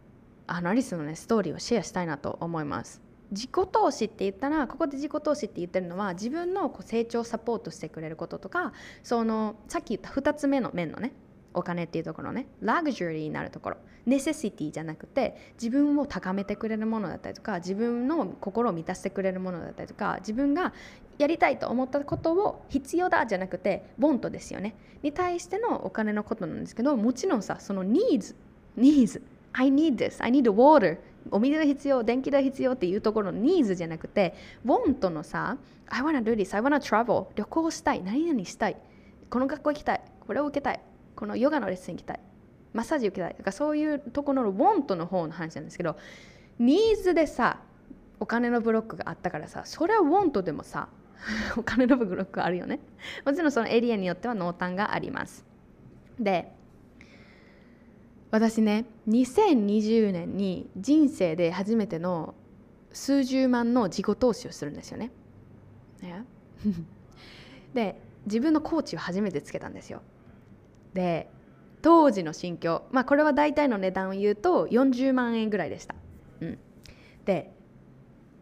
[0.46, 3.00] あのアリスのねストーリーをシェアしたいなと思います。
[3.30, 8.72] 自己投資って言ったらここで自己投資って言ってるのは自分のこう成長サポートしてくれることとか
[9.02, 11.12] そのさっき言った2つ目の面のね
[11.52, 20.72] お金っていうところねラグジュアリーになるところネセシティじゃなくて自分を高めてくれるものだったりとか自分の心を満たしてくれるものだったりとか自分が
[21.18, 28.36] やりたいと思ったことを必要だじゃなくてボントですよねに対してのお金のことなんですけどもちろんさそのニーズ
[28.76, 29.22] ニーズ
[29.58, 30.98] I need this I need water.
[31.30, 34.34] お水が必要電気代必要っていうところのニーズじゃなくて
[34.64, 35.56] ボントのさ
[35.88, 37.26] I wanna do this I wanna travel.
[37.34, 38.76] 旅行したい何々したい。
[39.30, 40.80] この学校行きたいこれを受けたい。
[41.16, 42.20] このヨガのレッスン行きたい。
[42.74, 43.34] マッサージ受けたい。
[43.34, 45.96] とからそういうところのウォントの方の話なんですけど
[46.58, 47.60] ニーズでさ
[48.20, 50.88] お金のブロックがあったからさそれはウォントでもさ
[51.56, 52.80] お金のブロックあるよね。
[53.24, 55.44] もちろんそのエリアによっては濃淡があります。
[56.20, 56.52] で
[58.30, 62.34] 私ね2020年に人生で初めての
[62.92, 65.10] 数十万の自己投資をするんですよね。
[67.74, 70.02] で自分のコーチを初めてつけたんですよ。
[70.94, 71.30] で
[71.82, 72.82] 当時の心境。
[72.90, 75.94] まあこれは大体の値段を言うと40万円ぐらいでした、
[76.40, 76.58] うん、
[77.24, 77.52] で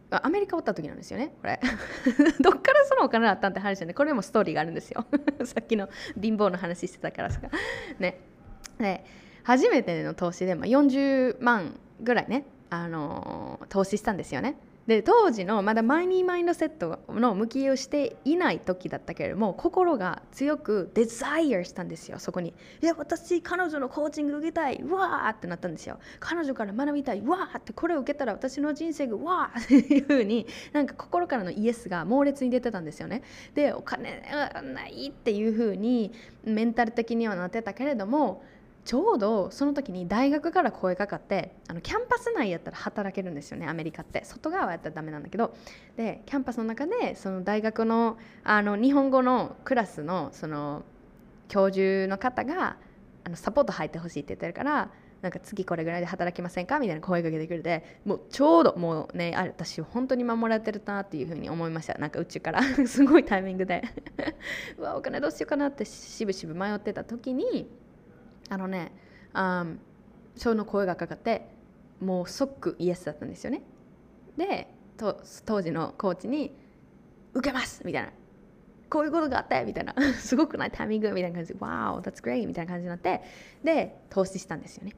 [0.09, 1.59] アメリカおった時なんですよねこれ。
[2.39, 5.05] どっからそのお金だったんって話で、ね、これもストーリーがあるんですよ。
[5.43, 7.41] さっきの貧乏の話してたからさ。
[7.99, 8.19] ね。
[8.79, 9.05] で
[9.45, 14.57] 初めての投資で、まあ、40万ぐらいね、あのー、投資したんですよね。
[14.87, 22.53] で当時のまだマイニーマインドセットの向きをしていない時だったけれども心が強くデザイアしたんですよそこに。
[22.83, 25.97] いや私彼女のコーチング受けたいわーってなったんですよ。
[26.19, 33.23] 彼女から学びたいわーってこれを受けたら私の人生がわーっていう風になんか心からの yes が猛烈に出てたんですよね。
[33.55, 38.43] でお金がないっていう風にメンタル的にはなってたけれども
[38.85, 44.23] ちょうどその時に大学から声かかってあのキャンパス内やったら働けるんですよねアメリカって。
[44.23, 45.55] 外側やったらダメなんだけど。
[45.97, 50.83] でキャンパスの中でその大学のあの日本語のクラスのその
[51.47, 52.77] 教授の方が
[53.23, 54.91] あのサポート入ってほしいって言ってるから
[55.23, 56.77] なんか次これぐらいで働きませんか？
[56.77, 61.95] みたいな声かけてくれてもうちょうどもうねあ私本当に守られてるなっていうふうに思いました。
[61.97, 62.61] なんか宇宙から。
[62.85, 63.81] すごいタイミングで。
[64.77, 67.67] うわお金どうしようかなってしぶしぶ迷ってた時に
[68.49, 68.91] あのね
[69.33, 69.65] あ
[70.35, 71.47] その声がかかって
[71.99, 73.61] もう即イエスだったんですよね。
[74.37, 74.67] で
[74.97, 76.55] 当時のコーチに
[77.33, 78.09] 「受けます!」みたいな
[78.89, 79.93] 「こういうことがあったよ」みたいな。
[80.19, 80.71] すごくない？
[80.71, 81.09] タイミング？
[81.13, 83.21] みたいな感じで「Wow that's great」みたいな感じになって
[83.63, 84.93] で投資したんですよね。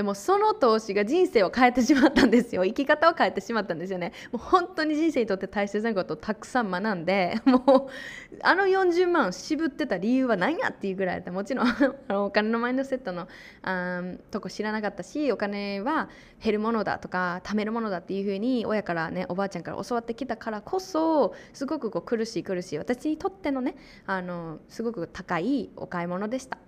[0.00, 2.64] でもその投資が人生を変えてしまったんですよ。
[2.64, 4.14] 生き方を変えてしまったんですよね。
[4.32, 11.76] もう本当に人生にとって大切なことをたくさん学んで もうあの40万渋ってた理由は何やっていうぐらいでもちろんあ
[12.08, 13.28] の お金のマインドセットの
[13.60, 16.08] あとこ知らなかったしお金は
[16.42, 22.78] 減るものだとか貯めるものだっていうふうに親からねおばあちゃんから教わってきたからこそすごくこう苦しい苦しい。
[22.78, 23.76] 私にとってのね
[24.06, 26.56] あのすごく高いお買い物でした。
[26.56, 26.60] っ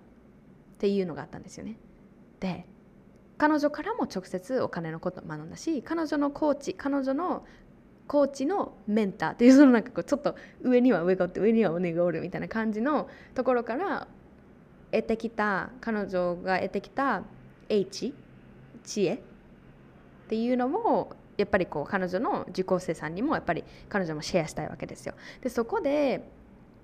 [0.77, 1.77] ていうのがあったんですよね。
[2.39, 2.67] で
[3.37, 7.45] 彼女からも直接お金のことを学んだし彼女のコーチ彼女の
[8.07, 14.07] コーチのメンターっていうそのなんかこうちょっと上には上がおって上には上がおるみたいな感じのところから
[14.91, 17.23] 得てきた彼女が得てきた
[17.69, 18.13] H
[18.83, 19.19] 知恵っ
[20.27, 25.15] ていうのもやっぱりこう彼女の受講生さんにもやっぱり彼女もシェアしたいわけですよ。
[25.41, 26.29] でそこで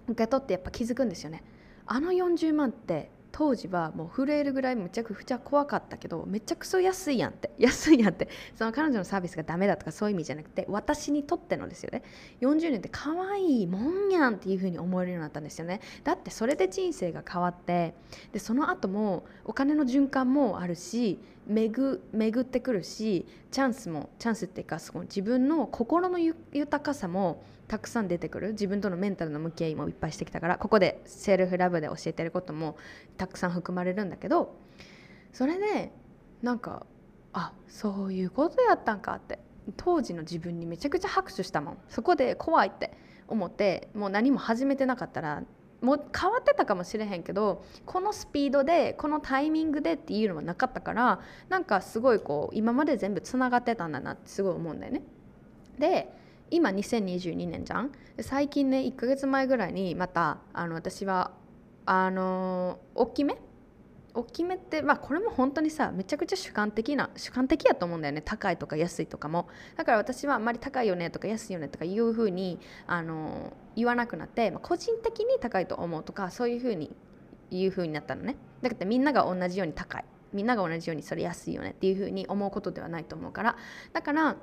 [0.08, 1.44] 受け取ってやっぱ気づくんですよね。
[1.86, 7.52] あの40万って当時はもう震えるぐらいむちゃくちゃ怖かったけどめちゃくちゃ安いやんって。
[7.60, 8.30] 安いやんって。
[8.56, 12.04] その彼女のサービスがダメだとかそういう意味じゃなくて私にとってのですよね。
[12.42, 15.82] 40年って可愛いもんやんっていう風に思えるようになったんですよね。
[16.04, 17.94] だってそれで人生が変わって
[18.32, 28.52] でその後もお金の循環もあるし巡巡ってくるしチャンスもチャンスっていうかその自分の心の豊かさもたくさん出てくる。
[28.52, 30.58] 自分とのメンタルの向き合いもいっぱいしてきたから。
[30.58, 32.76] ここでセルフラブで教えてることも
[33.16, 34.56] たくさん含まれるんだけど。
[35.32, 35.94] それで
[36.42, 36.86] なんか
[37.32, 39.40] あそういうことやったんかって。
[39.78, 41.78] 当時の自分にめちゃくちゃ拍手したもん。
[41.88, 42.98] そこで怖いって
[43.28, 43.90] 思って。
[43.94, 45.44] もう何も始めてなかったら
[45.82, 55.04] もう変わってたかもしれへんけどこのスピードでこのタイミングでっていうのはなかったからなんかすごいこう今まで全部つながってたんだなってすごい思うんだよね。
[55.78, 56.12] で
[56.52, 57.92] 今2022年じゃん？
[58.22, 61.32] 最近ね1ヶ月前ぐらいにまたあの私は
[61.86, 63.38] あの大きめ？
[64.14, 68.22] 大きめってまあこれも本当にさめちゃくちゃ主観的な主観的やと思うんだよね。
[68.22, 69.48] 高いとか安いとかも。
[69.78, 76.96] だから私はあんまり高いよねとか安いよねとかいうふうにあの言わなくなって、まあ、個人的に高いと思うとかそういうふうに
[77.52, 78.36] 言うふうになったのね。
[78.62, 80.06] だってみんなが同じように高い。
[80.34, 83.56] みんなが同じようにそれ安いよねっていうふうに思うことではないと思うから。
[83.94, 84.36] だから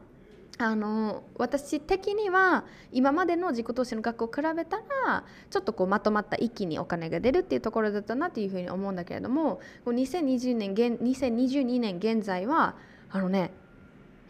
[0.58, 12.74] あの私的には今までの自己投資の額を比べたらちょっとこうまとまった一気にお金が出るっていうところだったなっていうふうに思うんだけれども2020年現2022年現在は
[13.10, 13.50] あのね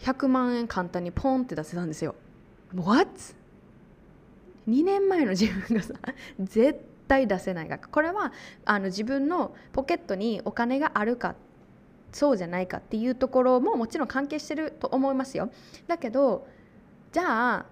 [0.00, 2.14] 100万円簡単にポンって出せたんですよ。
[2.74, 3.08] What?
[4.68, 5.94] 2年前の自分がさ
[6.40, 8.32] 絶対出せない額これは
[8.64, 11.36] あの自分のポケットにお金があるか
[12.16, 15.50] そうじゃないかっていうところももちろん関係してると思いますよ。
[15.86, 16.46] だけど
[17.12, 17.66] じゃあ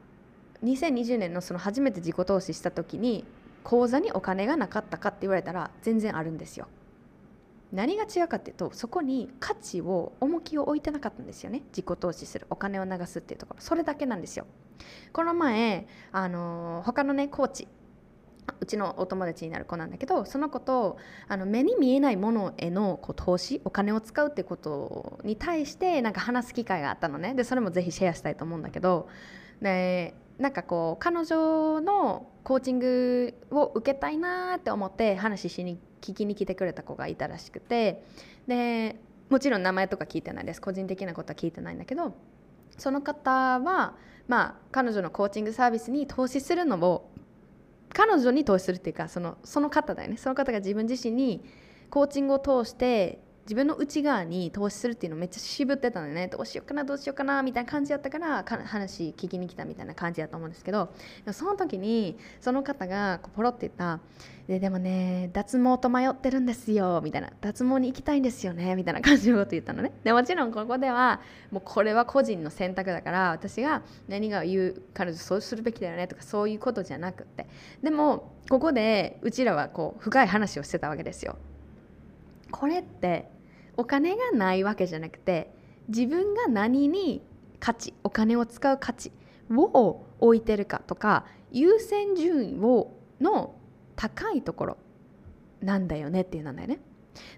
[0.62, 3.24] 2020年のその初めて自己投資した時に
[3.62, 6.68] 口座にお金がなかったかって言われたら全然あるんですよ。
[7.72, 11.62] 何が違うかっていうとそこに価値を重きを置いてなかったんですよね。
[11.70, 12.46] 自己投資する。
[12.50, 13.62] お金を流すっていうところ。
[13.62, 14.44] それだけなんですよ。
[15.14, 17.66] この前あの他のねコーチ
[18.60, 27.34] うちのお友達になる子なんだけどその子とあの目に見えないものへのこう投資お金を使うってことに対してなんか話す機会があったのね。
[27.34, 29.08] でそれもぜひシェアしたいと思うんだけど
[29.60, 38.04] でなんかこう彼女のコーチングを受けたいなって思って話しに聞きに来てくれた子がいたらしくて
[38.46, 38.96] で
[39.30, 40.60] もちろん名前とか聞いてないです。
[40.60, 42.14] 個人的なことは聞いてないんだけど
[42.76, 43.94] その方は
[44.28, 47.10] まあ彼女のコーチングサービスに投資するのを
[47.94, 50.18] 彼女に投資するっていうかそのその方だよね。
[50.18, 51.42] その方が自分自身に
[51.88, 56.28] コーチングを通して自分の内側に投資するっていうのめっちゃ渋ってたのよね。
[56.28, 60.90] どうしようかなどうしようかなみたいな感じやったから話聞きに来たみたいな感じやと思うんですけど。
[61.32, 64.00] その時にその方がポロって言った。
[64.48, 67.30] ででもね脱毛と迷ってるんですよみたいな。
[67.42, 69.92] 脱毛に行きたいんですよねみたいな感じのこと言ったのね。
[70.04, 71.20] でもちろんここでは
[71.50, 77.46] もうこれは個人の選択だから私が何が言う彼女そうするべきだよねとかそういうことじゃなくって。
[77.82, 81.36] でもここでうちらはこう深い話をしてたわけですよ。
[82.50, 83.33] これって
[83.76, 85.52] お金がないわけじゃなくて
[85.88, 87.22] 自分が何に
[87.60, 89.12] 価値お金を使う価値
[89.50, 93.54] を置いてるかとか優先順位をの
[93.96, 94.76] 高いところ
[95.60, 96.80] なんだよねっていうなんだよね。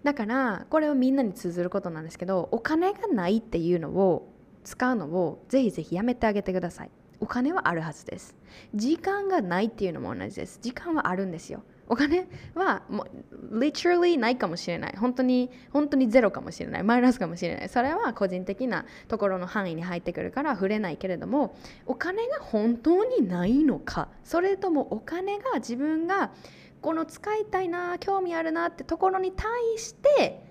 [0.02, 4.32] だからこれをみんなに通ずることなんですけどお金がないっていうのを
[4.64, 6.90] 使うのをぜひぜひやめてあげてください。
[7.20, 8.34] お金はあるはずです。
[8.74, 10.58] 時間がないっていうのも同じです。
[10.60, 11.62] 時間はあるんですよ。
[11.88, 14.96] お金はもう literally ないかもしれない。
[14.96, 16.82] 本当に本当にゼロかもしれない。
[16.82, 17.68] マイナスかもしれない。
[17.68, 21.56] それは個人的なところの範囲に入ってくるから触れないけれども
[21.86, 24.08] お金が本当にないのか。
[24.24, 26.32] それともお金が自分が
[26.80, 30.44] この使いたいな興味あるなってところに対して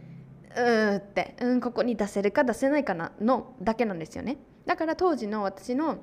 [0.55, 4.37] うーってうんここに出せるか出せないかなのだけなんですよね。
[4.65, 5.99] だから当時の私の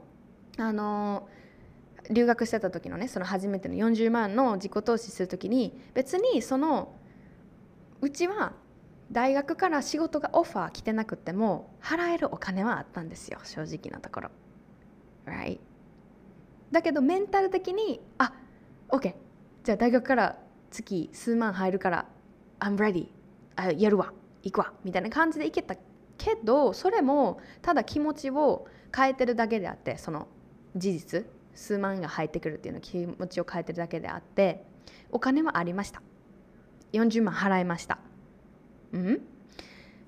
[0.59, 1.42] あのー、
[2.11, 6.95] 留学してた時のねその初めての40万の自己投資する時に別にその
[8.01, 8.55] うちは
[9.13, 14.31] 大学から仕事がオファー来てなくても払えるお金はあったんですよ正直なところ。
[15.27, 15.61] Right?
[16.73, 18.33] だけどメンタル的にあ
[18.89, 19.15] OK
[19.63, 20.39] じゃあ大学から
[20.71, 22.07] 月数万入るから
[22.59, 23.09] I'm ready
[23.55, 24.13] あやるわ。
[24.43, 24.73] 行くわ。
[24.83, 25.77] みたいな感じで行けた
[26.19, 30.27] けどそれもただ気持ちを変えてるだけであってその
[30.75, 31.27] 事実。
[31.55, 34.65] 数万が入ってくるっていうの気持ちを変えてるだけであって
[35.11, 36.03] お金はありました。
[36.93, 37.99] 40万払いました。
[38.93, 39.21] うん？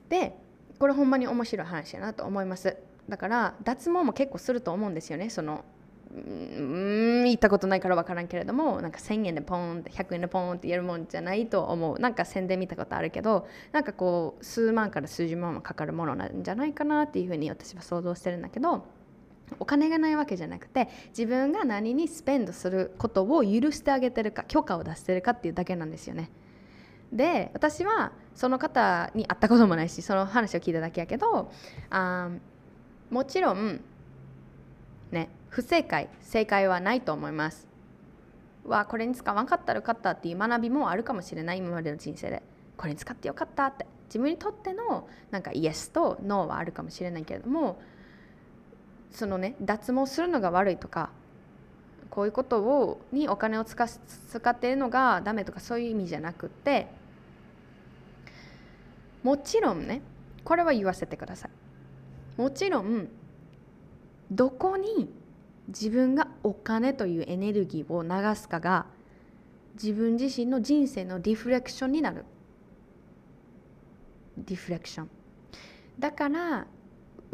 [0.08, 0.36] で
[0.78, 2.76] これほんまに面白い話だなと思います。
[3.08, 5.30] だから脱毛も結構すると思うんですよね。
[5.30, 5.64] その
[6.14, 11.98] うん行ったことないから分からんけれどもなんか1000円でポンって100円でポンってやるもんじゃないと思う。
[11.98, 18.86] なんか宣伝見たことあるけどなんかこう数万から数十万はかかるものなんじゃないかなっていうふうに私は想像してるんだけど
[19.58, 26.30] お金がないわけじゃなくて自分が何にスペンドすることを許してあげてるか許可を出してるかっていうだけなんですよね。
[27.12, 31.52] で私はその方に会ったこともないしその話を聞いただけやけど
[31.90, 32.30] あ
[33.10, 33.80] もちろん
[35.12, 37.68] ね不正解正解はないと思います。
[38.64, 42.42] わこれに使わんかったらよかったっていう学びもあるかもしれない今までの人生で。
[42.76, 43.86] これに使ってよかったって。
[44.06, 47.80] 自分にとってのなんかイエスとノーはあるかもしれないけれども
[49.14, 51.10] そのね脱毛するのが悪いとか
[52.10, 56.88] こういうことをにお金を使使っているのがダメとかそういう意味じゃなくて
[59.22, 60.02] もちろんね
[60.44, 61.50] これは言わせてください。
[62.40, 63.08] もちろん
[64.30, 65.08] どこに
[65.68, 68.86] 自分がお金というエネルギーを流すかが
[69.74, 72.24] 自分自身の人生のリフレクションになる。
[74.36, 75.10] リフレクション。
[75.98, 76.66] だから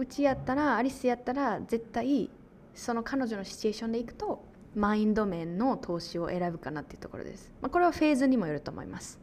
[0.01, 2.31] うちやったらアリスやったら絶対
[2.75, 4.43] その彼女のシチュエーションでいくと
[4.75, 9.21] マインド面の投資を選ぶかなっていうところです、まあ、これはフェーズにもよると思います。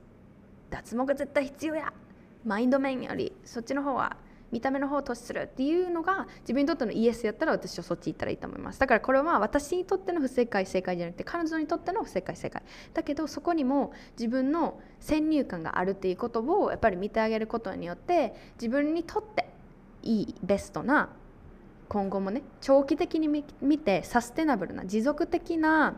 [0.69, 1.93] 脱毛が絶対必要や。
[2.45, 4.17] マインド面よりそっちの方は
[4.51, 8.79] 見た目の方を投資するっていうのが自分にとってのイエスやったら私はそっち行ったらいいと思います。
[8.79, 12.61] だからこれは私にとっての不正解正解じゃなくて彼女にとっての不正解正解。
[12.93, 19.56] だけどそこにも自分の先入観があるっていうことをやっぱり見てあげることによって自分にとって
[20.03, 21.09] いいベストな
[21.89, 23.27] 今後もね長期的に
[23.61, 25.95] 見てサステナブルな持続的な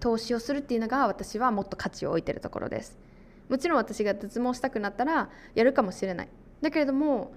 [0.00, 2.98] 投資をするっていうのが私はもっと価値を置いてるところです。
[3.48, 6.28] もちろん私が脱毛したくなったらやるかもしれない。
[6.60, 7.34] だけれども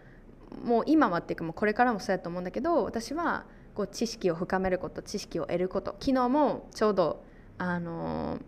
[0.63, 3.45] もう今はっていうかもうこれからもそうやと思うんだけど私は
[3.75, 5.95] こう知識を深めること知識を得ること。
[5.99, 7.23] 昨日もちょうど
[7.57, 8.41] あのー、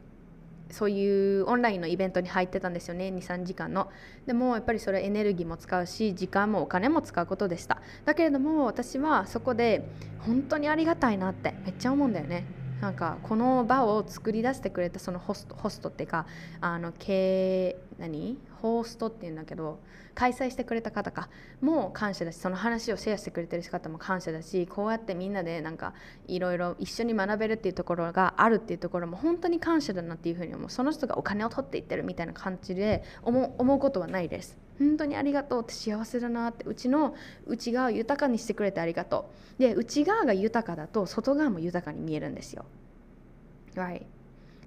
[0.71, 3.89] そういうオンラインのイベントに入ってたんですよね23時間の。
[4.25, 7.81] でもやっぱりそれエネルギーも使うし時間もお金も使うことでした。
[8.05, 9.83] だけれども私はそこで
[10.19, 12.60] 本当にありがたいなってめっちゃ思うんだよね。
[12.81, 16.25] なんかこの場を作り出してくれたそのホストホストっていうか
[16.59, 18.39] あの経何？
[18.61, 19.79] ホーストっていうんだけど
[20.13, 21.29] 開催してくれた方か。
[21.61, 25.93] も感謝だしその話をシェアしてくれてる方も感謝だしこうやってみんなでなんか
[26.27, 30.69] いろいろ一緒に学べるっていうところがあるっていうところも本当に感謝だなっていうふうに思う。
[30.69, 34.57] その人がお金を取っていってるみたいな感じで思うことはないです。
[34.81, 39.61] 本当にありがとうって幸せだなってうちの内側を豊かにしてくれてありがとう。
[39.61, 42.65] で内側が豊かだと外側も豊かに見えるんですよ。
[43.75, 44.05] Right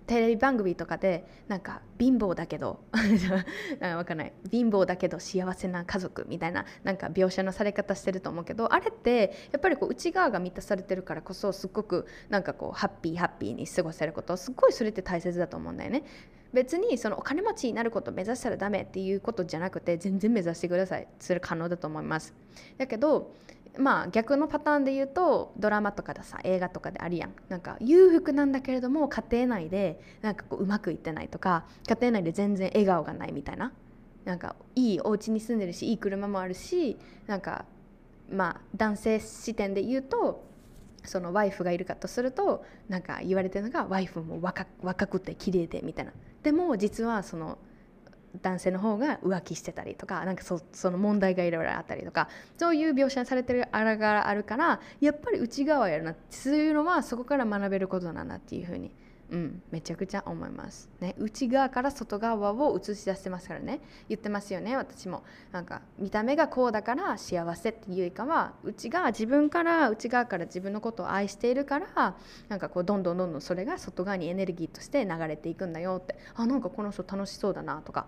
[0.06, 2.80] テレビ番組とかでなんか貧乏だけど
[3.80, 4.32] わかんない。
[4.50, 16.04] 貧乏だけど幸せな家族みたいななんか描写のされ方してると思うけどあれってやっぱりこう内側が満たされてるからこそすっごくなんかこうハッピーハッピーに過ごせることすっごいそれって大切だと思うんだよね。
[16.54, 21.08] 別にそのお金持ちになることを目指したらダメっていうことじゃなくて全然目指してください。
[21.18, 22.32] それ可能だと思います。
[22.78, 23.34] だけど
[23.76, 27.34] まあ逆のパターンで言うとドラマとかでさ映画とかであるやん。
[27.48, 33.72] なんか裕福なんだけれども家庭内でなんかこううまくいってないとか家庭内で全然笑顔がないみたいな。
[34.24, 37.66] なんかいいお家に住んでるしいい車もあるしなんか
[38.30, 40.44] まあ男性視点で言うと
[41.04, 46.12] そのワイフがいるかとするとなんか言われてるのがワイフも若若くて綺麗でみたいな。
[46.44, 47.58] でも実はその
[48.42, 58.94] 男性の方が浮気してたりとかなんかその問題がいろいろあったりとかそういう描写されてるあらがあるからやっぱり内側やるなそういうのはそこから学べることなんだっていうふうに、
[59.30, 63.80] うん、めちゃくちゃ思います、ね、内側から外側を映し出してますからね。
[64.08, 65.22] 言ってますよね私も。
[65.52, 72.16] なんか見た目がこうだから幸せっていうよりかは内側自分から内側から自分のことを愛しているから
[72.48, 76.16] なんかこうどんどんどんどんそれが外側にエネルギーとして流れていくんだよって。
[76.34, 78.06] あなんかこの人楽しそうだなとか。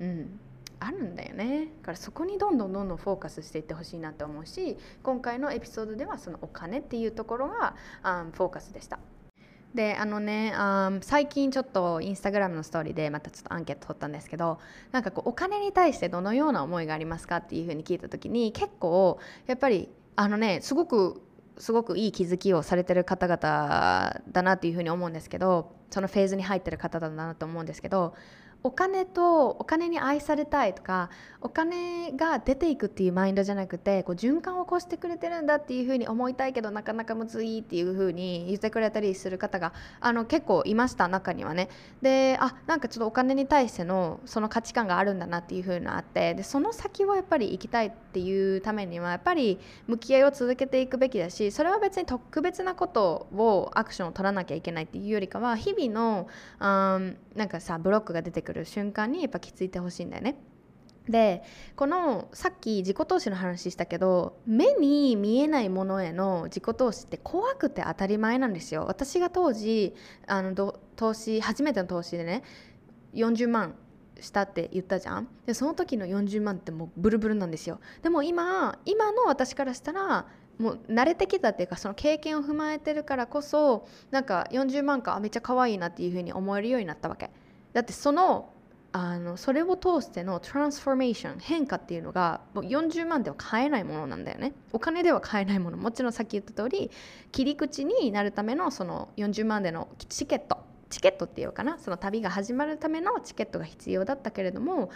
[0.00, 0.38] うん、
[0.78, 1.68] あるんだよね。
[1.80, 8.98] だからそこにどんどんどんどんフォーカスしていってほしいなと思うし今回のエピソードではそのお金っていうところが、um, フォーカスでした。
[9.76, 14.58] であのね、あ最近ちょっとインスタグラムのストーリーでまたちょっとアンケート取ったんですけど
[14.90, 21.22] なんかこうお金に対してどのような思いがありますかっていうふうに聞いた時に結構やっぱりあのねすごく
[21.58, 28.14] すごくいい気づきをされてる方々だなっていうふうに思うんですけどそのフェーズに入ってる方だなと思うんですけど
[28.62, 31.10] お金とお金に愛されたいとか
[31.40, 41.68] お金が出ていくっていうマインドじゃなくてこう循環を起こしてくれてるんだっていうふうに思いたいけどなかなかむずいっていうふうに言ってくれたりする方があの結構いました中にはね。
[42.02, 56.28] であなんかちょっとお金に対してのその価値観があるんだなっていうふうなあってでその先をやっぱり行きたいっていうためにはやっぱり向き合いを続けていくべきだしそれは別に特別なことをアクションを取らなきゃいけないっていうよりかは日々の、
[56.60, 60.36] うん、なんかさブロックが出てくる瞬間にやっぱ気づいてほしいんだよね。
[61.08, 61.42] で
[61.76, 68.84] このさっき自己投資の話したけど目に見えないものへの自己投資って怖くて当たり前なんですよ。
[68.86, 69.94] 私が当時
[70.26, 70.54] あの
[70.96, 72.42] 投資初めての投資でね
[73.14, 73.76] 40万
[74.20, 75.28] したって言ったじゃん。
[75.46, 77.80] でその時の40万ってもうブルブルなんですよ。
[78.02, 80.26] でも今今の私からしたら
[80.58, 87.30] もう慣れてきたっていうかその経験を踏まえてるからこそなんか40万かめっちゃ可愛いなっていうふうに思えるようになったわけ。
[87.76, 88.54] だってその
[88.92, 94.54] あのそれを通してのトランスフォーメーション変化っていうのがもう40万では買えないものなんだよね。
[94.72, 95.76] お金では買えないもの。
[95.76, 96.90] もちろんさっき言った通り
[97.32, 100.56] 切り口になるためのその40万でのチケット。
[100.88, 101.78] チケットっていうかな。
[101.78, 104.88] その旅が始まるためのチケットが必要だったけれども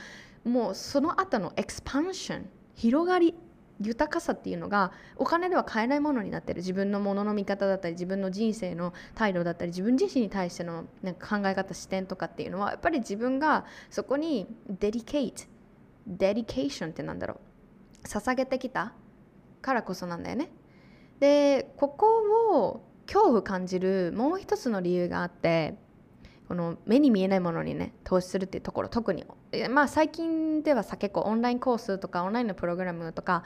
[0.44, 3.34] もうその後のエクスパンション広がり
[3.80, 15.44] 豊かさっていうのがお金では買えないものになってる自分のものの見方だったり自分の人生の態度だったり自分自身に対してのなんか考え方視点とかっていうのはやっぱり自分がそこにデリケート
[16.06, 17.40] デリケーションってなんだろ
[18.04, 18.92] う捧げてきた
[19.62, 20.50] からこそなんだよね。
[21.18, 25.74] でここを恐怖感じるもう一つの理由があって
[26.50, 29.24] この目に見えないものにね投資するっていうところ特に
[29.70, 33.44] まあ最近ではさ結構オンラインコースとかオンラインのプログラムとか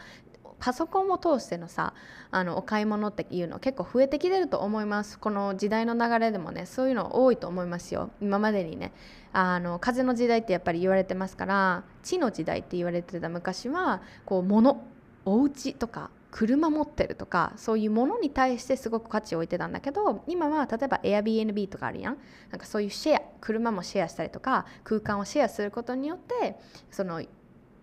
[0.59, 1.93] パソコンを通してのさ
[2.31, 5.19] あのお買い物っていうの結構増えてきてると思います。
[5.19, 8.09] この時代の流れでもねそういうの多いと思いますよ。
[8.23, 8.95] 今までにね
[9.35, 14.83] あの風の時代ってやっぱり言われてますから地の時代って言われてた昔はこう物
[15.27, 22.19] お家とか車持ってるとかそういうものに対してすごく価値を置いてたんだけど今は例えば Airbnb とかあるやん
[22.51, 26.57] なんかそういうシェア車もシェアしたりとか空間をシェアすることによって
[26.91, 27.23] その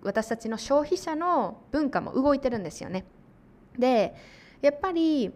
[0.03, 3.05] 私たちの消費者の文化も動いてるんですよね。
[3.79, 4.13] で
[4.61, 5.31] やっぱり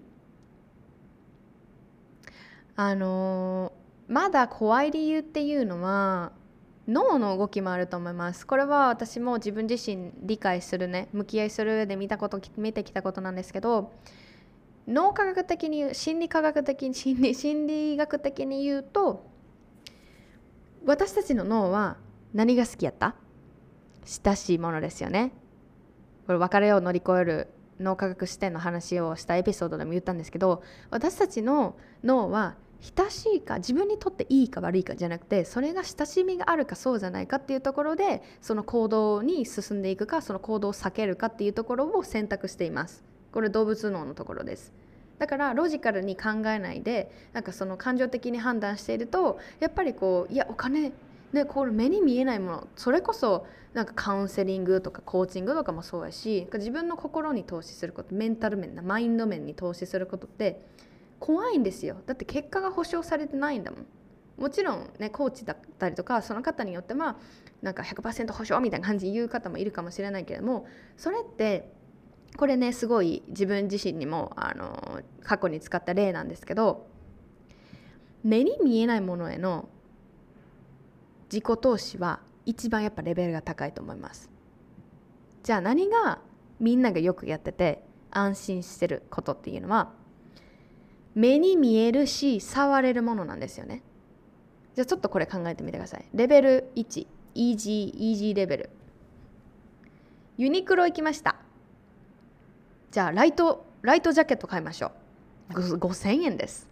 [2.75, 3.71] あの
[4.09, 6.33] まだ怖い理由っていうのは
[6.87, 8.45] 脳の動きもあると思います。
[8.45, 13.91] これは私も自分自身理解するね向き合いする上で見たこと見てきたことなんですけど
[14.87, 19.25] 脳科学的に心理科学的に心理心理学的に言うと
[20.85, 21.97] 私たちの脳は
[22.33, 23.15] 何が好きやった？
[24.05, 25.31] 親しいものですよね。
[26.27, 27.47] これ別れを乗り越える
[27.79, 32.55] 脳科学視点の話をしたエピソードでも言ったんですけど私たちの脳は
[32.97, 43.03] 親しいか自分にとっていいか悪いかじゃなくてそれが親しみがあるかそうじゃないかっていうところでその行動に進んでいくかその行動を避けるかっていうところを選択しています。
[43.31, 44.73] これ動物脳のところです。
[45.19, 50.91] だからロジカルに考えないでなんかその感情的に判断しているとやっぱりこういやお金
[51.31, 60.61] ねこれ目に見えないものそれこそなんかカウンセリングとかコーチングとかもそうやし自分の心に投資することメンタル面なマインド面に投資することって
[61.19, 61.97] 怖いんですよ。
[62.05, 63.85] だって結果が保証されてないんだもん。
[64.37, 67.17] もちろんねコーチだったりとかその方によっては
[67.61, 70.67] なんか100%保証みたいな感じで言う方もいるかもしれないけれども
[70.97, 71.71] それって
[72.35, 76.87] これねすごい自分自身にもあの過去に使った例なんですけど
[78.23, 79.69] 目に見えないものへの
[81.31, 84.29] 自己投資は一番やっぱレベルが高いと思います。
[85.43, 86.19] じゃあ何が
[86.59, 89.93] みんながよくやってて安心してることっていうのは
[91.15, 93.81] 目に見えるし触れるものなんですよね。
[94.75, 96.05] じゃあちょっとこれ考えてみてください。
[96.13, 98.69] レベル1イージーイージーレベル。
[100.37, 101.37] ユニクロ行きました。
[102.91, 104.91] じゃあライトライトジャケット買いましょ
[105.49, 105.53] う。
[105.53, 106.69] 5000円です。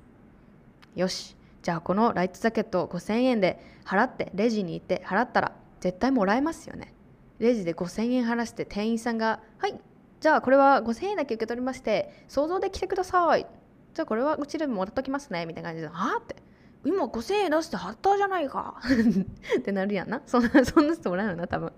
[0.95, 1.35] よし。
[1.61, 6.93] じゃあこのライトジャケット5000円で払ってレジに行って払ったら絶対もらえますよね。
[7.39, 9.79] レジで5000円払して店員さんが「はい
[10.19, 13.45] じゃあこれは5000円だけ受け取りまして想像で来てください」
[13.93, 16.35] じゃあこれはうちでもらっときますねみたいな感じで「はあ?」って
[16.83, 18.75] 「今5000円出して貼ったじゃないか」
[19.59, 20.21] ってなるやんな。
[20.25, 21.71] そんな そんな人もらえるな多分。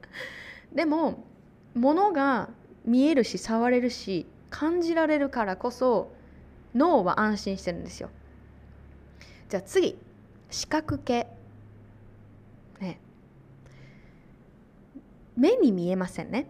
[0.74, 1.26] でも
[1.74, 2.50] 物が
[2.86, 6.12] 見えるし触れるし感じられるからこそ
[6.74, 8.10] 脳は安心してるんですよ。
[9.50, 9.98] じゃあ次
[10.50, 11.28] 視覚系
[12.80, 13.00] ね。
[15.36, 16.48] 目に見えませんね。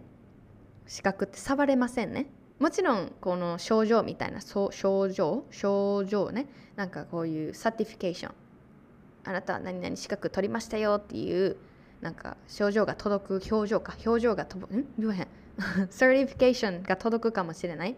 [0.86, 2.26] 視覚って触れませんね。
[2.58, 4.70] もちろんこの賞状みたいな賞
[5.10, 5.44] 状？
[5.50, 6.46] 賞状ね。
[6.76, 8.34] なんかこういう certification
[9.24, 11.56] あなたは何々資格取りましたよっていう
[12.00, 13.94] なんか賞状が届く表彰か。
[14.04, 14.86] 表彰が届くん？
[14.98, 15.28] 言わへん。
[15.90, 17.96] certification が届くかもしれない。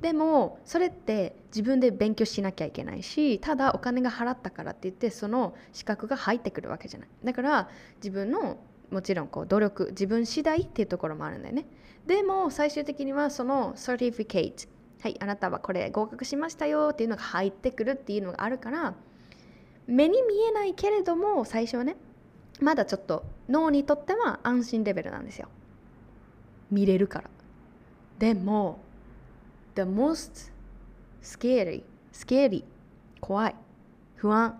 [0.00, 7.08] でもそれって自分で勉強しなきゃいけないしただお金が払ったからって言ってその資格が入ってくるわけじゃない。
[7.24, 8.58] だから自分の
[8.90, 11.66] もちろんこう努力自分次第っていうところもあるんだよね。
[12.06, 14.68] でも最終的にはその certificate
[15.02, 18.94] はいあなたはこれ合格しましたよっていうのが入ってくるっていうのがあるから
[19.86, 21.96] 目に見えないけれども最初はね
[22.60, 25.48] まだちょっと脳にとっては安心レベルなんですよ。
[26.70, 27.30] 見れるから。
[28.18, 28.78] でも
[29.74, 30.50] the most
[31.22, 32.64] scary scary
[33.20, 33.54] 怖い
[34.16, 34.58] 不安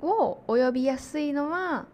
[0.00, 1.86] を及びやすいのは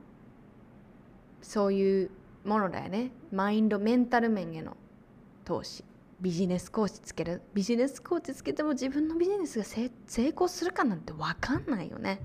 [1.40, 2.10] そういう
[2.44, 3.12] ものだよね。
[3.30, 4.76] マインドメンタル面への
[5.44, 5.84] 投資。
[6.20, 7.42] ビジネスコーチつける。
[7.54, 9.90] ビジネスコーチつけても自分のビジネスが成
[10.28, 12.20] 功するかなんて分かんないよね。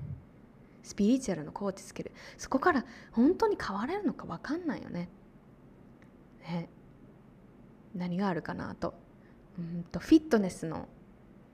[0.82, 2.12] スピリチュアルのコーチつける。
[2.36, 5.08] そこから本当に変われるのか分かんないよね。
[6.40, 6.68] ね。
[7.94, 8.94] 何があるかなと。
[9.58, 10.88] うんとフィットネスの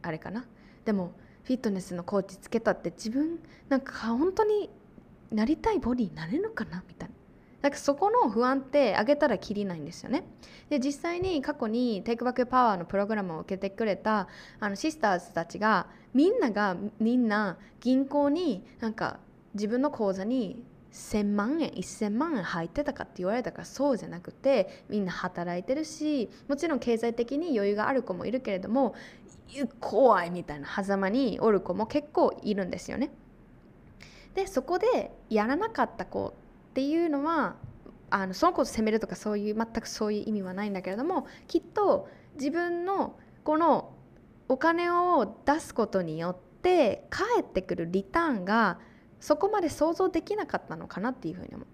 [0.03, 0.47] あれかな。
[0.85, 1.13] でも
[1.45, 3.39] フィットネスのコーチつけたって自分
[3.69, 4.71] なんか本当に
[5.31, 7.14] なりたいボディになれるかなみたいな。
[7.65, 10.25] なんかそこの不安って上げたらきりないんですよね。
[10.69, 14.29] で実際に過去にテイクバックパワーのプログラムを受けてくれた
[14.61, 19.19] あのシスターズたちがみんながみんな銀行になんか
[19.55, 20.63] 自分の口座に
[20.93, 28.95] 1000万円1000万円入ってたかって言われたからそうじゃなくてみんな働いてるしもちろん経済的に余裕がある子もいるけれども
[29.81, 33.11] 怖いみたいな狭間におる子も結構いるんですよね。
[34.35, 36.35] でそこでやらなかった子
[36.75, 37.55] っていうのは
[38.11, 43.93] あのその子を責めるとかそういう全くそういう意味はないんだけれどもきっと自分のこの
[44.49, 48.81] お金を出すことによって返ってくるリターンが
[49.21, 51.67] そこまで想像できなかったのかなっていうふうに思う。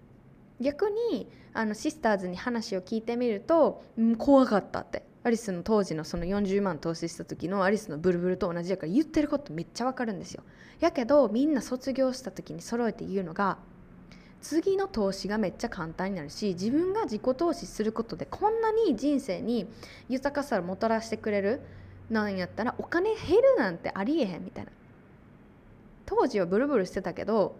[0.63, 10.43] 逆にあのシスターズに話を聞いてみると、うん、怖かったってアリスの当時のその40万投資した時のアリスのブルブルと同じやから言ってることめっちゃわかるんですよ。
[10.79, 13.57] やけどみんな卒業した時に揃えて言うのが
[14.41, 19.67] 次の投資がめっちゃ簡単になるし自分が自己投資することでこんなに人生に
[20.09, 21.61] 豊かさをもたらしてくれる
[22.09, 24.71] なんやったらお金減るなんてありえへんみたいな。
[26.05, 27.55] 当時はブルブルしてたけど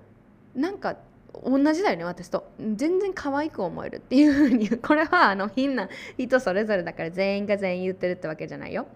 [0.55, 0.97] なんか
[1.45, 2.51] 同じだよね私と。
[2.75, 4.67] 全然可愛く思えるっていうふうに。
[4.79, 5.87] これはあのみんな
[6.17, 8.87] 人それぞれだから全員が全員言ってるってわけじゃないよ。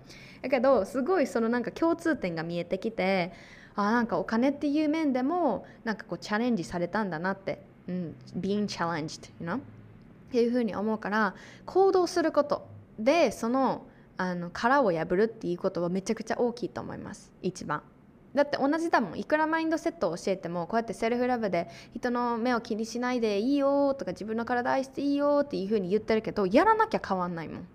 [0.42, 3.32] だけどすごいそのなんか共通点が見えてきて
[3.76, 9.58] あなんかお金っていう面でもなんかこうチャレンジされたんだなってうん、being challenged, you know?
[9.58, 9.60] っ
[10.32, 11.36] ていうふうに思うから
[11.66, 12.68] 行動すること
[13.00, 13.86] でその
[14.18, 17.32] あの殻を破るっていうことはめちゃくちゃ大きいと思います。
[17.42, 17.84] 一番。
[18.34, 19.20] だって同じだもん。
[19.20, 27.68] いくらマインドセットを教えてもこうやってセルフラブで人の目を気にしないでいいよとか自分の体愛していいよっていうふうに言ってるけどやらなきゃ変わんないもん。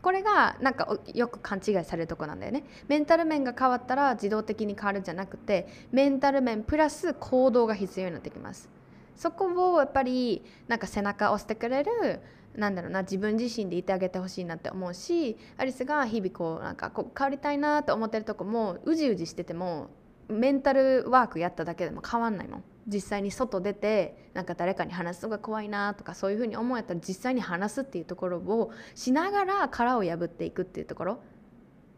[0.00, 2.64] これがなんかよく勘違いされるとこなんだよね。
[2.86, 8.77] メンタル面が変わったら自動的に変わるんじゃなくてメンタル面プラス行動が必要になってきます。
[9.18, 12.20] そこをやっぱりなんか背中を押してくれる
[12.54, 19.90] なんだろうな自分自身でいてあげてほしいなって思うしアリスが日々こうなんかこう変わりたいなと思ってるとこもうじうじしてても
[20.28, 22.64] メンタルワークやっただけでも変わんないもん。
[22.86, 31.20] 実際に外出てなんか誰かに話すのが怖いなとかそういうふうに思うやったら実際に話すっていうところをしながら殻を破っていくっていうところ。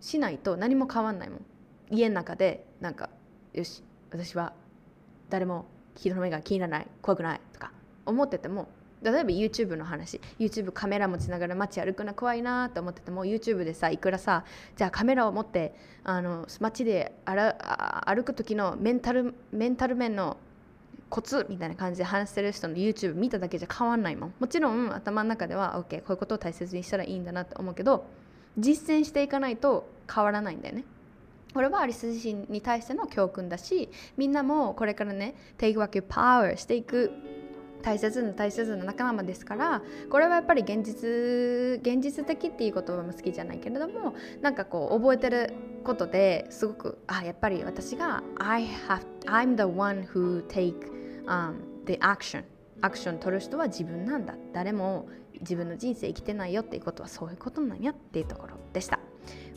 [0.00, 1.44] しないと何も変わんないもん。
[1.90, 3.10] 家の中でなんか
[3.52, 4.54] よし私は
[5.28, 5.66] 誰も
[6.08, 7.72] 人の目が気にならない怖くないとか
[8.06, 8.68] 思ってても
[9.02, 14.44] 例えば YouTube の話 YouTube カメラ持ちながら街歩くの怖いなと思ってても YouTube でさいくらさ
[14.76, 15.74] じゃあカメラを持って
[16.04, 20.36] あの街で歩く時のメンタルメンタル面の
[21.08, 24.34] コツみたいな感じで話してる人の YouTube 見ただけじゃ変わんないもん。
[24.38, 28.06] もちろん頭の中では OK こういうことを大切にしたらいいんだなって思うけど
[28.56, 30.84] 実践していかないと変わらないんだよね。
[31.52, 37.12] これはアリス自身に対しての教訓だしみんなもこれからね Take back your power していく
[37.82, 50.74] 大切な大切な仲間ですからこれはやっぱり現実現実的っていう言葉も好きじゃないけれどもなんかこう覚えてることですごくあやっぱり私が I have I'm the one who take、
[51.26, 51.54] um,
[51.86, 52.44] the action.
[52.82, 54.34] アクション取る人は自分なんだ。
[54.52, 55.08] 誰も
[55.40, 59.00] 自分の人生生きてないよっていうことはそういうことなんやっていうところでした。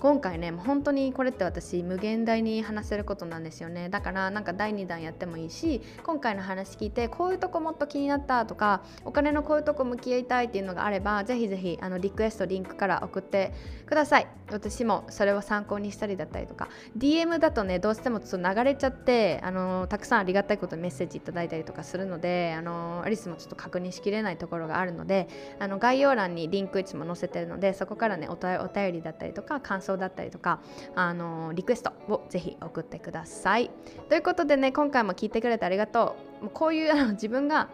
[0.03, 3.87] 今回ね本当にこれって私無限大に話せることなんですよね。
[3.87, 13.53] だからなんか第2弾やってもいいし今回の話聞いてこういうとこもっと気になったとかお金のこういうとこ向き合いたいっていうのがあればぜひぜひあのリクエストリンクから送って
[13.85, 14.27] ください。
[14.51, 16.67] 私もそれを参考にしたりだったりとか。
[16.97, 30.59] DM だとねどうしてもちょっと流れちゃってあのたくさんありがたいことメッセージいただいたりとかするのであのアリスもちょっと確認しきれないところがあるのであの概要欄にリンクいつも載せてるのでそこからねお便りだったりとか感想だったりとか
[30.95, 33.71] あのリクエストをぜひ送ってください。
[34.09, 36.45] ということでね今回も聞いてくれてありがとう。
[36.45, 37.69] もうこういうあの自分が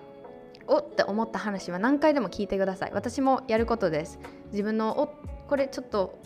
[0.68, 2.92] おって思った話は何回でも聞いてください。
[2.94, 4.20] 私もやることです。
[4.52, 5.08] 自分のお
[5.48, 6.20] これちょっと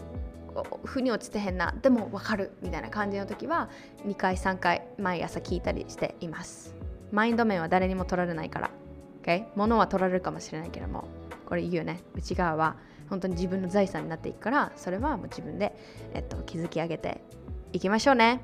[0.84, 1.74] 腑に落ちてへんな。
[1.82, 2.52] でも分かる。
[2.62, 3.70] みたいな感じの時は
[4.06, 6.76] 2回3回毎朝聞いたりしています。
[7.12, 8.70] マインド面は誰にも取られないから。
[9.24, 11.06] OK 物は取られるかもしれないけども。
[11.46, 12.02] これ言うよね。
[12.14, 12.76] 内側は。
[13.10, 15.76] 本当に自分の財産になっていくからそれはもう自分で、
[16.14, 17.22] えっと、築き上げて
[17.72, 18.42] いきましょうね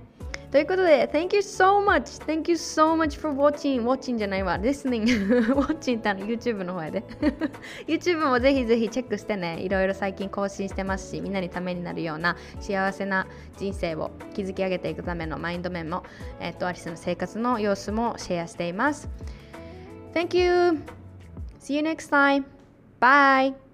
[0.52, 2.20] ということで、Thank you so much!
[2.26, 3.84] Thank you so much for watching!
[3.84, 5.06] Watching じゃないわ、listening!
[5.54, 7.04] watching ってあの YouTube の方やで。
[7.86, 13.28] YouTube もぜひぜひチェックしてね、いろいろ最近更新してますし、みんなにためになるような幸せな
[13.60, 16.04] 人生を築き上げていくためのマインド面も、
[16.40, 19.08] えっと、アリスの生活の様子もシェアしています。
[20.16, 20.82] Thank you!
[21.60, 22.44] See you next time!
[23.00, 23.69] Bye!